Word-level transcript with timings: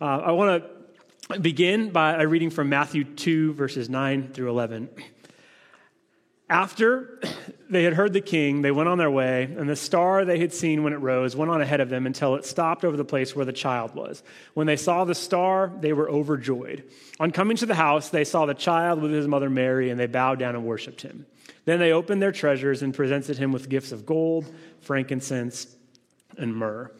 uh, 0.00 0.04
I 0.04 0.32
want 0.32 0.64
to 1.28 1.40
begin 1.40 1.90
by 1.90 2.22
reading 2.22 2.48
from 2.48 2.70
Matthew 2.70 3.04
2, 3.04 3.52
verses 3.52 3.90
9 3.90 4.32
through 4.32 4.48
11. 4.48 4.88
After 6.48 7.20
they 7.70 7.84
had 7.84 7.92
heard 7.92 8.14
the 8.14 8.22
king, 8.22 8.62
they 8.62 8.70
went 8.70 8.88
on 8.88 8.96
their 8.96 9.10
way, 9.10 9.44
and 9.44 9.68
the 9.68 9.76
star 9.76 10.24
they 10.24 10.38
had 10.38 10.54
seen 10.54 10.82
when 10.82 10.94
it 10.94 10.96
rose 10.96 11.36
went 11.36 11.50
on 11.50 11.60
ahead 11.60 11.80
of 11.80 11.90
them 11.90 12.06
until 12.06 12.34
it 12.36 12.46
stopped 12.46 12.82
over 12.82 12.96
the 12.96 13.04
place 13.04 13.36
where 13.36 13.44
the 13.44 13.52
child 13.52 13.94
was. 13.94 14.22
When 14.54 14.66
they 14.66 14.76
saw 14.76 15.04
the 15.04 15.14
star, 15.14 15.70
they 15.80 15.92
were 15.92 16.10
overjoyed. 16.10 16.84
On 17.20 17.30
coming 17.30 17.58
to 17.58 17.66
the 17.66 17.74
house, 17.74 18.08
they 18.08 18.24
saw 18.24 18.46
the 18.46 18.54
child 18.54 19.02
with 19.02 19.12
his 19.12 19.28
mother 19.28 19.50
Mary, 19.50 19.90
and 19.90 20.00
they 20.00 20.06
bowed 20.06 20.38
down 20.38 20.54
and 20.54 20.64
worshiped 20.64 21.02
him. 21.02 21.26
Then 21.66 21.78
they 21.78 21.92
opened 21.92 22.22
their 22.22 22.32
treasures 22.32 22.80
and 22.80 22.94
presented 22.94 23.36
him 23.36 23.52
with 23.52 23.68
gifts 23.68 23.92
of 23.92 24.06
gold, 24.06 24.50
frankincense, 24.80 25.76
and 26.38 26.56
myrrh. 26.56 26.90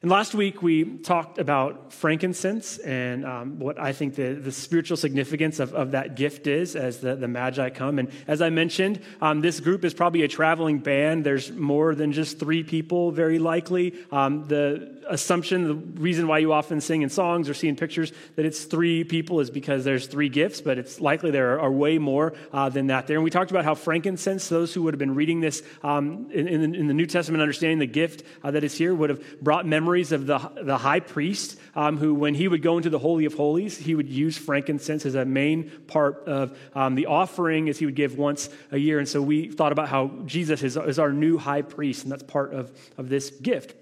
And 0.00 0.12
last 0.12 0.32
week 0.32 0.62
we 0.62 0.98
talked 0.98 1.38
about 1.38 1.92
frankincense 1.92 2.78
and 2.78 3.26
um, 3.26 3.58
what 3.58 3.80
I 3.80 3.92
think 3.92 4.14
the, 4.14 4.34
the 4.34 4.52
spiritual 4.52 4.96
significance 4.96 5.58
of, 5.58 5.74
of 5.74 5.90
that 5.90 6.14
gift 6.14 6.46
is 6.46 6.76
as 6.76 7.00
the, 7.00 7.16
the 7.16 7.26
Magi 7.26 7.70
come. 7.70 7.98
And 7.98 8.08
as 8.28 8.40
I 8.40 8.50
mentioned, 8.50 9.00
um, 9.20 9.40
this 9.40 9.58
group 9.58 9.84
is 9.84 9.94
probably 9.94 10.22
a 10.22 10.28
traveling 10.28 10.78
band. 10.78 11.24
There's 11.24 11.50
more 11.50 11.96
than 11.96 12.12
just 12.12 12.38
three 12.38 12.62
people, 12.62 13.10
very 13.10 13.40
likely. 13.40 13.92
Um, 14.12 14.46
the 14.46 14.98
assumption, 15.08 15.66
the 15.66 15.74
reason 16.00 16.28
why 16.28 16.38
you 16.38 16.52
often 16.52 16.80
sing 16.80 17.02
in 17.02 17.08
songs 17.08 17.48
or 17.48 17.54
see 17.54 17.66
in 17.68 17.76
pictures 17.76 18.12
that 18.36 18.44
it's 18.44 18.64
three 18.64 19.02
people 19.04 19.40
is 19.40 19.50
because 19.50 19.84
there's 19.84 20.06
three 20.06 20.28
gifts, 20.28 20.60
but 20.60 20.78
it's 20.78 21.00
likely 21.00 21.30
there 21.30 21.58
are, 21.60 21.68
way 21.78 21.98
more 21.98 22.32
uh, 22.52 22.68
than 22.68 22.86
that 22.86 23.06
there. 23.06 23.16
And 23.16 23.24
we 23.24 23.30
talked 23.30 23.50
about 23.50 23.64
how 23.64 23.74
frankincense, 23.74 24.48
those 24.48 24.72
who 24.72 24.82
would 24.82 24.94
have 24.94 24.98
been 24.98 25.14
reading 25.14 25.40
this 25.40 25.62
um, 25.82 26.28
in, 26.32 26.48
in, 26.48 26.74
in, 26.74 26.86
the 26.88 26.94
New 26.94 27.06
Testament, 27.06 27.42
understanding 27.42 27.78
the 27.78 27.86
gift 27.86 28.24
uh, 28.42 28.50
that 28.50 28.64
is 28.64 28.76
here, 28.76 28.94
would 28.94 29.10
have 29.10 29.42
brought 29.42 29.66
memories 29.88 30.12
of 30.12 30.26
the, 30.26 30.38
the 30.64 30.76
high 30.76 31.00
priest 31.00 31.58
um, 31.74 31.96
who, 31.96 32.12
when 32.12 32.34
he 32.34 32.46
would 32.46 32.60
go 32.60 32.76
into 32.76 32.90
the 32.90 32.98
Holy 32.98 33.24
of 33.24 33.32
Holies, 33.32 33.78
he 33.78 33.94
would 33.94 34.06
use 34.06 34.36
frankincense 34.36 35.06
as 35.06 35.14
a 35.14 35.24
main 35.24 35.70
part 35.86 36.28
of 36.28 36.58
um, 36.74 36.94
the 36.94 37.06
offering 37.06 37.70
as 37.70 37.78
he 37.78 37.86
would 37.86 37.94
give 37.94 38.18
once 38.18 38.50
a 38.70 38.76
year. 38.76 38.98
And 38.98 39.08
so 39.08 39.22
we 39.22 39.48
thought 39.48 39.72
about 39.72 39.88
how 39.88 40.08
Jesus 40.26 40.62
is, 40.62 40.76
is 40.76 40.98
our 40.98 41.10
new 41.10 41.38
high 41.38 41.62
priest, 41.62 42.02
and 42.02 42.12
that's 42.12 42.22
part 42.22 42.52
of, 42.52 42.70
of 42.98 43.08
this 43.08 43.30
gift. 43.30 43.74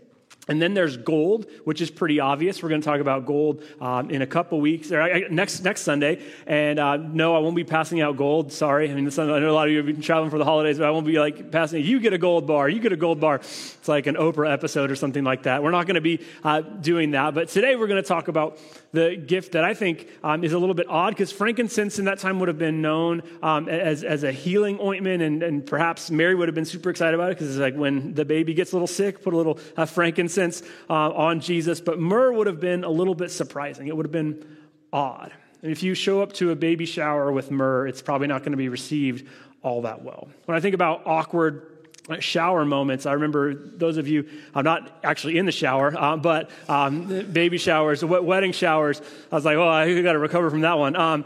And 0.49 0.63
then 0.63 0.75
there's 0.75 0.97
gold, 0.97 1.47
which 1.65 1.81
is 1.81 1.91
pretty 1.91 2.21
obvious. 2.21 2.63
We're 2.63 2.69
going 2.69 2.81
to 2.81 2.85
talk 2.85 3.01
about 3.01 3.27
gold 3.27 3.65
um, 3.81 4.11
in 4.11 4.23
a 4.23 4.27
couple 4.27 4.61
weeks, 4.61 4.93
or 4.93 5.29
next 5.29 5.63
next 5.63 5.81
Sunday. 5.83 6.23
And 6.47 6.79
uh, 6.79 6.99
no, 6.99 7.35
I 7.35 7.41
won't 7.41 7.57
be 7.57 7.65
passing 7.65 8.01
out 8.01 8.17
gold. 8.17 8.53
Sorry. 8.53 8.89
I 8.89 8.95
mean, 8.95 9.07
I 9.07 9.25
know 9.25 9.51
a 9.51 9.53
lot 9.53 9.67
of 9.67 9.73
you 9.73 9.79
have 9.79 9.87
been 9.87 10.01
traveling 10.01 10.31
for 10.31 10.39
the 10.39 10.45
holidays, 10.45 10.79
but 10.79 10.87
I 10.87 10.91
won't 10.93 11.07
be 11.07 11.19
like 11.19 11.51
passing. 11.51 11.85
You 11.85 11.99
get 11.99 12.13
a 12.13 12.19
gold 12.19 12.47
bar. 12.47 12.69
You 12.69 12.79
get 12.79 12.93
a 12.93 12.97
gold 12.97 13.19
bar. 13.19 13.37
It's 13.37 13.89
like 13.89 14.07
an 14.07 14.15
Oprah 14.15 14.53
episode 14.53 14.93
or 14.93 14.95
something 14.95 15.25
like 15.25 15.43
that. 15.45 15.65
We're 15.65 15.73
not 15.73 15.87
going 15.87 15.97
to 15.97 16.01
be 16.01 16.21
uh, 16.45 16.61
doing 16.61 17.11
that. 17.11 17.35
But 17.35 17.49
today 17.49 17.75
we're 17.75 17.89
going 17.89 18.03
to 18.03 18.09
talk 18.09 18.29
about 18.29 18.59
the 18.93 19.17
gift 19.17 19.53
that 19.53 19.65
I 19.65 19.75
think 19.75 20.09
um, 20.23 20.45
is 20.45 20.53
a 20.53 20.59
little 20.59 20.77
bit 20.77 20.89
odd 20.89 21.11
because 21.11 21.33
frankincense 21.33 21.99
in 21.99 22.05
that 22.05 22.21
time 22.21 22.39
would 22.39 22.49
have 22.49 22.57
been 22.57 22.81
known 22.81 23.25
um, 23.43 23.69
as, 23.69 24.05
as 24.05 24.23
a 24.23 24.33
healing 24.33 24.79
ointment, 24.81 25.23
and, 25.23 25.43
and 25.43 25.67
perhaps 25.67 26.11
Mary 26.11 26.35
would 26.35 26.49
have 26.49 26.55
been 26.55 26.65
super 26.65 26.89
excited 26.89 27.15
about 27.15 27.33
it 27.33 27.35
because 27.37 27.51
it's 27.51 27.61
like 27.61 27.75
when 27.75 28.15
the 28.15 28.25
baby 28.25 28.55
gets 28.55 28.73
a 28.73 28.77
little 28.77 28.87
sick, 28.87 29.23
put 29.23 29.35
a 29.35 29.37
little 29.37 29.59
uh, 29.77 29.85
frankincense 29.85 30.36
uh, 30.39 30.93
on 30.93 31.41
Jesus. 31.41 31.81
But 31.81 31.99
myrrh 31.99 32.33
would 32.33 32.47
have 32.47 32.61
been 32.61 32.85
a 32.85 32.91
little 32.91 33.15
bit 33.15 33.31
surprising. 33.31 33.89
It 33.89 33.97
would 33.97 34.07
have 34.07 34.13
been 34.13 34.45
odd. 34.93 35.33
And 35.63 35.73
if 35.73 35.83
you 35.83 35.95
show 35.95 36.23
up 36.23 36.33
to 36.35 36.51
a 36.51 36.57
baby 36.57 36.87
shower 36.87 37.33
with 37.33 37.51
myrrh, 37.51 37.87
it's 37.87 38.03
probably 38.03 38.27
not 38.27 38.43
going 38.43 38.53
to 38.53 38.59
be 38.59 38.69
received 38.69 39.29
all 39.63 39.83
that 39.83 40.03
well. 40.03 40.29
When 40.45 40.57
I 40.57 40.61
think 40.61 40.75
about 40.75 41.07
awkward 41.07 41.77
shower 42.21 42.65
moments. 42.65 43.07
I 43.07 43.13
remember 43.13 43.55
those 43.55 43.97
of 43.97 44.07
you, 44.07 44.29
I'm 44.55 44.65
not 44.65 45.01
actually 45.03 45.39
in 45.39 45.47
the 45.47 45.53
shower, 45.53 45.95
uh, 45.97 46.17
but 46.17 46.51
um, 46.69 47.33
baby 47.33 47.59
showers, 47.59 48.05
wedding 48.05 48.53
showers. 48.53 49.01
I 49.31 49.35
was 49.35 49.45
like, 49.45 49.57
oh, 49.57 49.69
I 49.69 50.01
got 50.03 50.13
to 50.13 50.19
recover 50.19 50.51
from 50.51 50.61
that 50.61 50.79
one. 50.79 50.97
Um, 50.97 51.25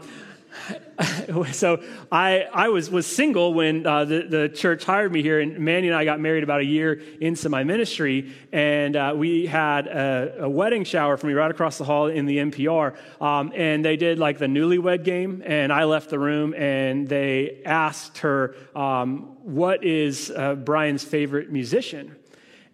so 1.51 1.81
I, 2.11 2.47
I 2.53 2.69
was, 2.69 2.89
was 2.89 3.05
single 3.05 3.53
when 3.53 3.85
uh, 3.85 4.05
the, 4.05 4.21
the 4.23 4.49
church 4.49 4.83
hired 4.83 5.11
me 5.11 5.21
here, 5.21 5.39
and 5.39 5.59
Mandy 5.59 5.87
and 5.87 5.95
I 5.95 6.05
got 6.05 6.19
married 6.19 6.43
about 6.43 6.61
a 6.61 6.65
year 6.65 7.01
into 7.19 7.49
my 7.49 7.63
ministry, 7.63 8.33
and 8.51 8.95
uh, 8.95 9.13
we 9.15 9.45
had 9.45 9.87
a, 9.87 10.43
a, 10.43 10.49
wedding 10.49 10.83
shower 10.83 11.17
for 11.17 11.27
me 11.27 11.33
right 11.33 11.49
across 11.49 11.77
the 11.77 11.85
hall 11.85 12.07
in 12.07 12.25
the 12.25 12.37
NPR, 12.37 12.95
um, 13.21 13.51
and 13.55 13.83
they 13.83 13.97
did 13.97 14.19
like 14.19 14.37
the 14.37 14.47
newlywed 14.47 15.03
game, 15.03 15.41
and 15.45 15.71
I 15.71 15.85
left 15.85 16.09
the 16.09 16.19
room, 16.19 16.53
and 16.53 17.07
they 17.07 17.61
asked 17.65 18.19
her, 18.19 18.55
um, 18.75 19.37
what 19.43 19.83
is 19.83 20.31
uh, 20.35 20.55
Brian's 20.55 21.03
favorite 21.03 21.51
musician? 21.51 22.15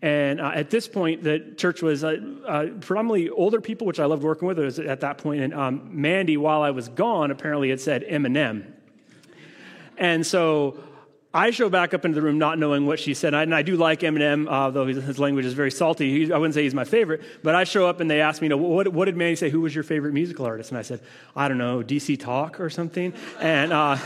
And 0.02 0.40
uh, 0.40 0.52
at 0.54 0.70
this 0.70 0.88
point, 0.88 1.24
the 1.24 1.40
church 1.58 1.82
was 1.82 2.04
uh, 2.04 2.18
uh, 2.46 2.66
predominantly 2.82 3.30
older 3.30 3.60
people, 3.60 3.88
which 3.88 4.00
I 4.00 4.06
loved 4.06 4.24
working 4.24 4.48
with. 4.48 4.60
It 4.60 4.80
at 4.86 5.00
that 5.02 5.18
point, 5.18 5.42
and 5.42 5.54
um, 5.54 5.90
Mandy, 5.92 6.38
while 6.38 6.62
I 6.62 6.70
was 6.70 6.88
gone, 6.90 7.32
apparently 7.32 7.70
had 7.70 7.80
said 7.80 8.04
Eminem. 8.04 8.66
And 9.98 10.26
so 10.26 10.78
I 11.34 11.52
show 11.52 11.70
back 11.70 11.94
up 11.94 12.06
into 12.06 12.16
the 12.16 12.22
room 12.22 12.38
not 12.38 12.58
knowing 12.58 12.86
what 12.86 13.00
she 13.00 13.14
said. 13.14 13.34
And 13.34 13.54
I, 13.54 13.62
do 13.62 13.76
like 13.76 14.00
Eminem, 14.02 14.48
uh, 14.50 14.70
though 14.70 14.86
his 14.86 15.20
language 15.20 15.46
is 15.46 15.54
very 15.54 15.72
salty. 15.72 16.26
He, 16.26 16.32
I 16.32 16.38
wouldn't 16.38 16.54
say 16.54 16.64
he's 16.64 16.74
my 16.74 16.84
favorite. 16.84 17.22
But 17.44 17.56
I 17.56 17.64
show 17.64 17.88
up 17.88 18.00
and 18.00 18.10
they 18.10 18.22
ask 18.22 18.42
me, 18.42 18.46
you 18.46 18.50
know, 18.50 18.58
what, 18.58 18.88
what, 18.88 19.06
did 19.06 19.18
Mandy 19.18 19.36
say? 19.36 19.50
Who 19.50 19.62
was 19.62 19.76
your 19.76 19.84
favorite 19.84 20.14
musical 20.14 20.46
artist? 20.46 20.72
And 20.72 20.78
I 20.78 20.84
said, 20.84 21.02
I 21.36 21.48
don't 21.48 21.58
know, 21.58 21.84
DC 21.84 22.20
Talk 22.20 22.60
or 22.60 22.70
something. 22.70 23.14
And 23.40 23.74
uh, 23.74 23.98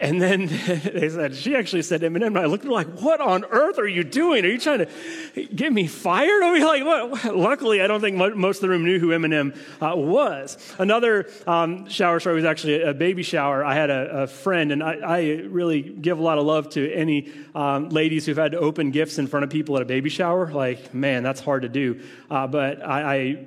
and 0.00 0.20
then 0.20 0.46
they 0.84 1.08
said, 1.08 1.34
she 1.34 1.54
actually 1.54 1.82
said 1.82 2.02
Eminem. 2.02 2.28
And 2.28 2.38
I 2.38 2.46
looked 2.46 2.64
at 2.64 2.68
her 2.68 2.72
like, 2.72 3.00
what 3.00 3.20
on 3.20 3.44
earth 3.44 3.78
are 3.78 3.86
you 3.86 4.04
doing? 4.04 4.44
Are 4.44 4.48
you 4.48 4.58
trying 4.58 4.86
to 4.86 5.46
get 5.46 5.72
me 5.72 5.86
fired? 5.86 6.42
I 6.42 6.52
mean, 6.52 6.64
like, 6.64 6.84
what? 6.84 7.36
Luckily, 7.36 7.80
I 7.80 7.86
don't 7.86 8.00
think 8.00 8.16
most 8.16 8.58
of 8.58 8.62
the 8.62 8.68
room 8.68 8.84
knew 8.84 8.98
who 8.98 9.08
Eminem 9.08 9.56
uh, 9.80 9.96
was. 9.96 10.58
Another 10.78 11.30
um, 11.46 11.88
shower 11.88 12.20
story 12.20 12.36
was 12.36 12.44
actually 12.44 12.82
a 12.82 12.94
baby 12.94 13.22
shower. 13.22 13.64
I 13.64 13.74
had 13.74 13.90
a, 13.90 14.22
a 14.22 14.26
friend, 14.26 14.72
and 14.72 14.82
I, 14.82 14.94
I, 14.94 15.20
really 15.46 15.82
give 15.82 16.18
a 16.18 16.22
lot 16.22 16.38
of 16.38 16.44
love 16.44 16.70
to 16.70 16.92
any 16.92 17.32
um, 17.54 17.88
ladies 17.88 18.26
who've 18.26 18.36
had 18.36 18.52
to 18.52 18.58
open 18.58 18.90
gifts 18.90 19.18
in 19.18 19.26
front 19.26 19.44
of 19.44 19.50
people 19.50 19.76
at 19.76 19.82
a 19.82 19.86
baby 19.86 20.10
shower. 20.10 20.52
Like, 20.52 20.92
man, 20.94 21.22
that's 21.22 21.40
hard 21.40 21.62
to 21.62 21.68
do. 21.68 22.00
Uh, 22.30 22.46
but 22.46 22.84
I, 22.84 23.14
I 23.14 23.46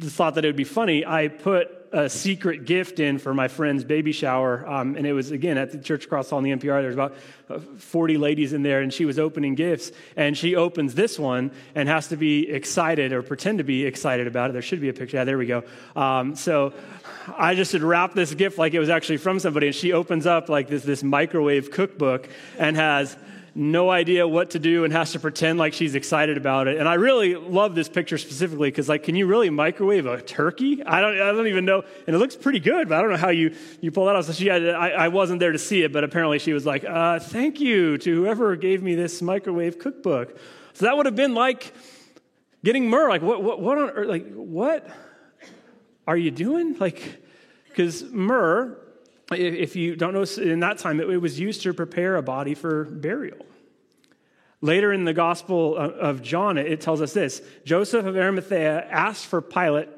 thought 0.00 0.34
that 0.34 0.44
it 0.44 0.48
would 0.48 0.56
be 0.56 0.64
funny. 0.64 1.06
I 1.06 1.28
put 1.28 1.77
a 1.92 2.08
secret 2.08 2.64
gift 2.64 3.00
in 3.00 3.18
for 3.18 3.32
my 3.34 3.48
friend's 3.48 3.84
baby 3.84 4.12
shower. 4.12 4.66
Um, 4.68 4.96
and 4.96 5.06
it 5.06 5.12
was, 5.12 5.30
again, 5.30 5.58
at 5.58 5.72
the 5.72 5.78
church 5.78 6.04
across 6.04 6.30
in 6.32 6.42
the 6.42 6.50
NPR. 6.50 6.80
There 6.80 6.86
was 6.86 6.94
about 6.94 7.14
uh, 7.48 7.58
40 7.78 8.18
ladies 8.18 8.52
in 8.52 8.62
there, 8.62 8.80
and 8.80 8.92
she 8.92 9.04
was 9.04 9.18
opening 9.18 9.54
gifts. 9.54 9.92
And 10.16 10.36
she 10.36 10.54
opens 10.54 10.94
this 10.94 11.18
one 11.18 11.50
and 11.74 11.88
has 11.88 12.08
to 12.08 12.16
be 12.16 12.48
excited 12.48 13.12
or 13.12 13.22
pretend 13.22 13.58
to 13.58 13.64
be 13.64 13.84
excited 13.84 14.26
about 14.26 14.50
it. 14.50 14.52
There 14.52 14.62
should 14.62 14.80
be 14.80 14.88
a 14.88 14.92
picture. 14.92 15.16
Yeah, 15.16 15.24
there 15.24 15.38
we 15.38 15.46
go. 15.46 15.64
Um, 15.96 16.36
so 16.36 16.72
I 17.36 17.54
just 17.54 17.72
had 17.72 17.82
wrapped 17.82 18.14
this 18.14 18.34
gift 18.34 18.58
like 18.58 18.74
it 18.74 18.80
was 18.80 18.90
actually 18.90 19.18
from 19.18 19.38
somebody. 19.38 19.68
And 19.68 19.76
she 19.76 19.92
opens 19.92 20.26
up 20.26 20.48
like 20.48 20.68
this, 20.68 20.82
this 20.82 21.02
microwave 21.02 21.70
cookbook 21.70 22.28
and 22.58 22.76
has 22.76 23.16
no 23.58 23.90
idea 23.90 24.26
what 24.26 24.50
to 24.50 24.60
do 24.60 24.84
and 24.84 24.92
has 24.92 25.10
to 25.12 25.18
pretend 25.18 25.58
like 25.58 25.72
she's 25.72 25.96
excited 25.96 26.36
about 26.36 26.68
it. 26.68 26.78
And 26.78 26.88
I 26.88 26.94
really 26.94 27.34
love 27.34 27.74
this 27.74 27.88
picture 27.88 28.16
specifically 28.16 28.68
because, 28.70 28.88
like, 28.88 29.02
can 29.02 29.16
you 29.16 29.26
really 29.26 29.50
microwave 29.50 30.06
a 30.06 30.22
turkey? 30.22 30.80
I 30.84 31.00
don't, 31.00 31.14
I 31.14 31.32
don't 31.32 31.48
even 31.48 31.64
know. 31.64 31.82
And 32.06 32.14
it 32.14 32.20
looks 32.20 32.36
pretty 32.36 32.60
good, 32.60 32.88
but 32.88 32.96
I 32.96 33.02
don't 33.02 33.10
know 33.10 33.16
how 33.16 33.30
you, 33.30 33.56
you 33.80 33.90
pull 33.90 34.06
that 34.06 34.14
off. 34.14 34.26
So 34.26 34.32
she 34.32 34.46
had, 34.46 34.66
I, 34.68 34.90
I 34.90 35.08
wasn't 35.08 35.40
there 35.40 35.50
to 35.50 35.58
see 35.58 35.82
it, 35.82 35.92
but 35.92 36.04
apparently 36.04 36.38
she 36.38 36.52
was 36.52 36.64
like, 36.64 36.84
uh, 36.84 37.18
thank 37.18 37.58
you 37.58 37.98
to 37.98 38.14
whoever 38.14 38.54
gave 38.54 38.80
me 38.80 38.94
this 38.94 39.20
microwave 39.20 39.80
cookbook. 39.80 40.38
So 40.74 40.84
that 40.84 40.96
would 40.96 41.06
have 41.06 41.16
been 41.16 41.34
like 41.34 41.74
getting 42.64 42.88
myrrh. 42.88 43.08
Like, 43.08 43.22
what, 43.22 43.42
what, 43.42 43.60
what 43.60 43.76
on 43.76 43.90
earth? 43.90 44.08
Like, 44.08 44.32
what 44.34 44.88
are 46.06 46.16
you 46.16 46.30
doing? 46.30 46.76
Like, 46.78 47.24
because 47.66 48.04
myrrh, 48.04 48.78
if 49.32 49.74
you 49.74 49.96
don't 49.96 50.14
know, 50.14 50.24
in 50.40 50.60
that 50.60 50.78
time, 50.78 51.00
it 51.00 51.20
was 51.20 51.40
used 51.40 51.62
to 51.62 51.74
prepare 51.74 52.14
a 52.14 52.22
body 52.22 52.54
for 52.54 52.84
burial. 52.84 53.46
Later 54.60 54.92
in 54.92 55.04
the 55.04 55.14
Gospel 55.14 55.76
of 55.76 56.20
John, 56.20 56.58
it 56.58 56.80
tells 56.80 57.00
us 57.00 57.12
this 57.12 57.40
Joseph 57.64 58.04
of 58.04 58.16
Arimathea 58.16 58.86
asked 58.90 59.26
for 59.26 59.40
Pilate 59.40 59.88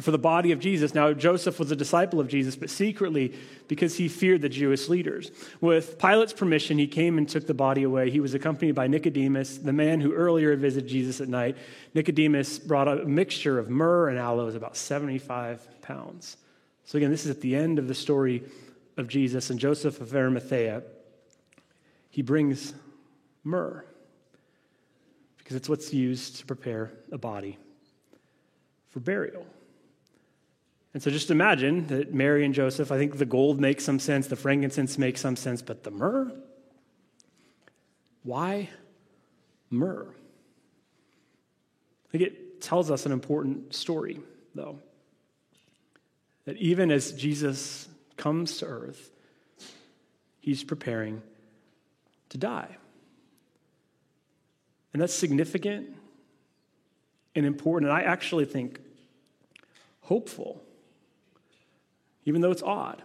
for 0.00 0.10
the 0.10 0.18
body 0.18 0.52
of 0.52 0.60
Jesus. 0.60 0.94
Now, 0.94 1.12
Joseph 1.12 1.58
was 1.58 1.70
a 1.70 1.76
disciple 1.76 2.20
of 2.20 2.28
Jesus, 2.28 2.54
but 2.54 2.68
secretly 2.68 3.34
because 3.66 3.96
he 3.96 4.08
feared 4.08 4.42
the 4.42 4.48
Jewish 4.48 4.88
leaders. 4.88 5.30
With 5.60 5.98
Pilate's 5.98 6.34
permission, 6.34 6.78
he 6.78 6.86
came 6.86 7.16
and 7.16 7.26
took 7.26 7.46
the 7.46 7.54
body 7.54 7.82
away. 7.82 8.10
He 8.10 8.20
was 8.20 8.34
accompanied 8.34 8.74
by 8.74 8.88
Nicodemus, 8.88 9.56
the 9.58 9.72
man 9.72 10.00
who 10.00 10.12
earlier 10.12 10.54
visited 10.54 10.88
Jesus 10.88 11.20
at 11.20 11.28
night. 11.28 11.56
Nicodemus 11.94 12.58
brought 12.58 12.88
a 12.88 13.06
mixture 13.06 13.58
of 13.58 13.70
myrrh 13.70 14.10
and 14.10 14.18
aloes, 14.18 14.54
about 14.54 14.76
75 14.76 15.80
pounds. 15.80 16.36
So, 16.84 16.98
again, 16.98 17.10
this 17.10 17.24
is 17.24 17.30
at 17.30 17.40
the 17.40 17.56
end 17.56 17.78
of 17.78 17.88
the 17.88 17.94
story 17.94 18.44
of 18.98 19.08
Jesus 19.08 19.48
and 19.50 19.58
Joseph 19.58 20.00
of 20.00 20.14
Arimathea. 20.14 20.82
He 22.10 22.20
brings 22.20 22.74
myrrh 23.42 23.84
because 25.46 25.54
it's 25.54 25.68
what's 25.68 25.94
used 25.94 26.38
to 26.40 26.44
prepare 26.44 26.90
a 27.12 27.18
body 27.18 27.56
for 28.90 28.98
burial. 28.98 29.46
And 30.92 31.00
so 31.00 31.08
just 31.08 31.30
imagine 31.30 31.86
that 31.86 32.12
Mary 32.12 32.44
and 32.44 32.52
Joseph, 32.52 32.90
I 32.90 32.98
think 32.98 33.16
the 33.16 33.26
gold 33.26 33.60
makes 33.60 33.84
some 33.84 34.00
sense, 34.00 34.26
the 34.26 34.34
frankincense 34.34 34.98
makes 34.98 35.20
some 35.20 35.36
sense, 35.36 35.62
but 35.62 35.84
the 35.84 35.92
myrrh? 35.92 36.32
Why 38.24 38.70
myrrh? 39.70 40.08
I 42.08 42.10
think 42.10 42.24
it, 42.24 42.60
tells 42.60 42.90
us 42.90 43.06
an 43.06 43.12
important 43.12 43.72
story, 43.72 44.18
though. 44.52 44.80
That 46.46 46.56
even 46.56 46.90
as 46.90 47.12
Jesus 47.12 47.86
comes 48.16 48.58
to 48.58 48.66
earth, 48.66 49.12
he's 50.40 50.64
preparing 50.64 51.22
to 52.30 52.38
die. 52.38 52.78
And 54.96 55.02
that's 55.02 55.12
significant 55.12 55.94
and 57.34 57.44
important, 57.44 57.90
and 57.90 57.98
I 57.98 58.04
actually 58.04 58.46
think 58.46 58.80
hopeful, 60.00 60.64
even 62.24 62.40
though 62.40 62.50
it's 62.50 62.62
odd. 62.62 63.02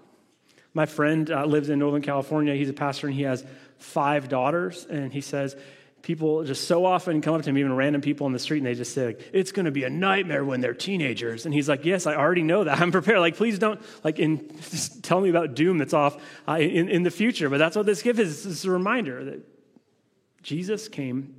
My 0.73 0.85
friend 0.85 1.29
uh, 1.29 1.43
lives 1.45 1.67
in 1.67 1.79
Northern 1.79 2.01
California. 2.01 2.55
He's 2.55 2.69
a 2.69 2.73
pastor 2.73 3.07
and 3.07 3.15
he 3.17 3.23
has 3.23 3.43
five 3.77 4.29
daughters. 4.29 4.85
And 4.85 5.11
he 5.11 5.19
says, 5.19 5.57
people 6.01 6.45
just 6.45 6.65
so 6.65 6.85
often 6.85 7.19
come 7.19 7.35
up 7.35 7.41
to 7.41 7.49
him, 7.49 7.57
even 7.57 7.75
random 7.75 7.99
people 7.99 8.25
on 8.25 8.31
the 8.31 8.39
street, 8.39 8.59
and 8.59 8.67
they 8.67 8.75
just 8.75 8.93
say, 8.93 9.17
it's 9.33 9.51
going 9.51 9.65
to 9.65 9.71
be 9.71 9.83
a 9.83 9.89
nightmare 9.89 10.45
when 10.45 10.61
they're 10.61 10.73
teenagers. 10.73 11.45
And 11.45 11.53
he's 11.53 11.67
like, 11.67 11.83
yes, 11.83 12.07
I 12.07 12.15
already 12.15 12.43
know 12.43 12.63
that. 12.63 12.79
I'm 12.81 12.93
prepared. 12.93 13.19
Like, 13.19 13.35
please 13.35 13.59
don't, 13.59 13.81
like, 14.01 14.17
in, 14.17 14.49
just 14.61 15.03
tell 15.03 15.19
me 15.19 15.27
about 15.29 15.55
doom 15.55 15.77
that's 15.77 15.93
off 15.93 16.15
uh, 16.47 16.53
in, 16.53 16.87
in 16.87 17.03
the 17.03 17.11
future. 17.11 17.49
But 17.49 17.57
that's 17.57 17.75
what 17.75 17.85
this 17.85 18.01
gift 18.01 18.17
is. 18.17 18.45
It's 18.45 18.63
a 18.63 18.71
reminder 18.71 19.25
that 19.25 19.41
Jesus 20.41 20.87
came 20.87 21.35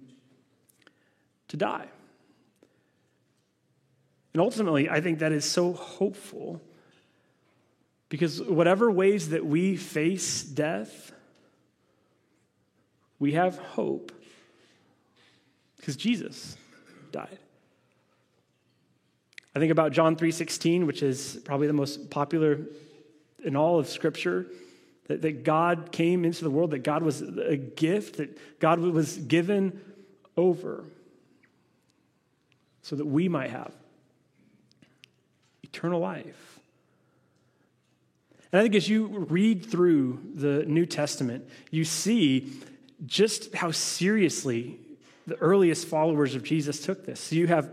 to 1.53 1.59
die. 1.59 1.87
And 4.33 4.41
ultimately, 4.41 4.89
I 4.89 5.03
think 5.03 5.19
that 5.19 5.33
is 5.33 5.45
so 5.45 5.75
hopeful 5.75 6.63
because 8.09 8.41
whatever 8.41 8.91
ways 8.91 9.29
that 9.29 9.45
we 9.45 9.77
face 9.77 10.43
death, 10.43 11.13
we 13.19 13.33
have 13.33 13.59
hope 13.59 14.13
because 15.77 15.97
Jesus 15.97 16.57
died. 17.11 17.39
I 19.55 19.59
think 19.59 19.73
about 19.73 19.93
John 19.93 20.17
3:16, 20.17 20.87
which 20.87 21.03
is 21.03 21.39
probably 21.45 21.67
the 21.67 21.75
most 21.75 22.09
popular 22.09 22.61
in 23.45 23.57
all 23.57 23.79
of 23.79 23.89
Scripture, 23.89 24.47
that, 25.09 25.21
that 25.21 25.45
God 25.45 25.93
came 25.93 26.25
into 26.25 26.45
the 26.45 26.51
world, 26.51 26.71
that 26.71 26.79
God 26.79 27.03
was 27.03 27.21
a 27.21 27.59
gift, 27.59 28.17
that 28.17 28.39
God 28.59 28.81
was 28.81 29.19
given 29.19 29.79
over 30.35 30.85
so 32.82 32.96
that 32.96 33.06
we 33.06 33.29
might 33.29 33.50
have 33.50 33.73
eternal 35.62 36.00
life. 36.00 36.61
And 38.52 38.61
I 38.61 38.62
think 38.62 38.75
as 38.75 38.88
you 38.88 39.06
read 39.06 39.64
through 39.64 40.20
the 40.34 40.64
New 40.67 40.84
Testament, 40.84 41.49
you 41.70 41.84
see 41.84 42.52
just 43.06 43.55
how 43.55 43.70
seriously 43.70 44.79
the 45.26 45.37
earliest 45.37 45.87
followers 45.87 46.34
of 46.34 46.43
Jesus 46.43 46.84
took 46.84 47.06
this. 47.06 47.20
So 47.20 47.37
you 47.37 47.46
have 47.46 47.70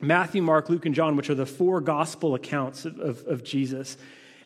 Matthew, 0.00 0.42
Mark, 0.42 0.68
Luke, 0.68 0.86
and 0.86 0.94
John, 0.94 1.16
which 1.16 1.30
are 1.30 1.34
the 1.34 1.46
four 1.46 1.80
gospel 1.80 2.34
accounts 2.34 2.84
of, 2.84 2.98
of, 3.00 3.26
of 3.26 3.44
Jesus. 3.44 3.96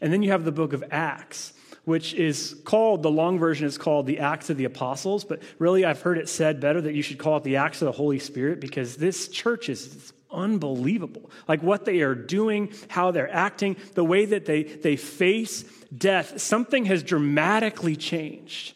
And 0.01 0.13
then 0.13 0.23
you 0.23 0.31
have 0.31 0.45
the 0.45 0.53
book 0.53 0.73
of 0.73 0.85
Acts, 0.91 1.53
which 1.87 2.15
is 2.15 2.61
called, 2.65 3.05
the 3.05 3.11
long 3.11 3.39
version 3.39 3.65
is 3.65 3.79
called 3.79 4.07
the 4.07 4.19
Acts 4.19 4.51
of 4.51 4.57
the 4.57 4.65
Apostles, 4.65 5.25
but 5.25 5.41
really 5.61 5.85
I've 5.85 6.03
heard 6.03 6.19
it 6.19 6.29
said 6.29 6.61
better 6.61 6.81
that 6.81 6.95
you 6.95 7.01
should 7.01 7.19
call 7.19 7.37
it 7.37 7.45
the 7.45 7.57
Acts 7.57 7.81
of 7.81 7.87
the 7.87 7.93
Holy 7.93 8.19
Spirit 8.19 8.61
because 8.61 8.97
this 8.97 9.29
church 9.29 9.69
is 9.69 10.13
unbelievable. 10.33 11.31
Like 11.47 11.63
what 11.63 11.85
they 11.85 12.01
are 12.01 12.17
doing, 12.17 12.73
how 12.89 13.13
they're 13.13 13.33
acting, 13.33 13.77
the 13.95 14.03
way 14.03 14.25
that 14.25 14.47
they, 14.47 14.65
they 14.65 14.97
face 14.97 15.63
death, 15.97 16.41
something 16.41 16.87
has 16.87 17.05
dramatically 17.05 17.95
changed. 17.95 18.75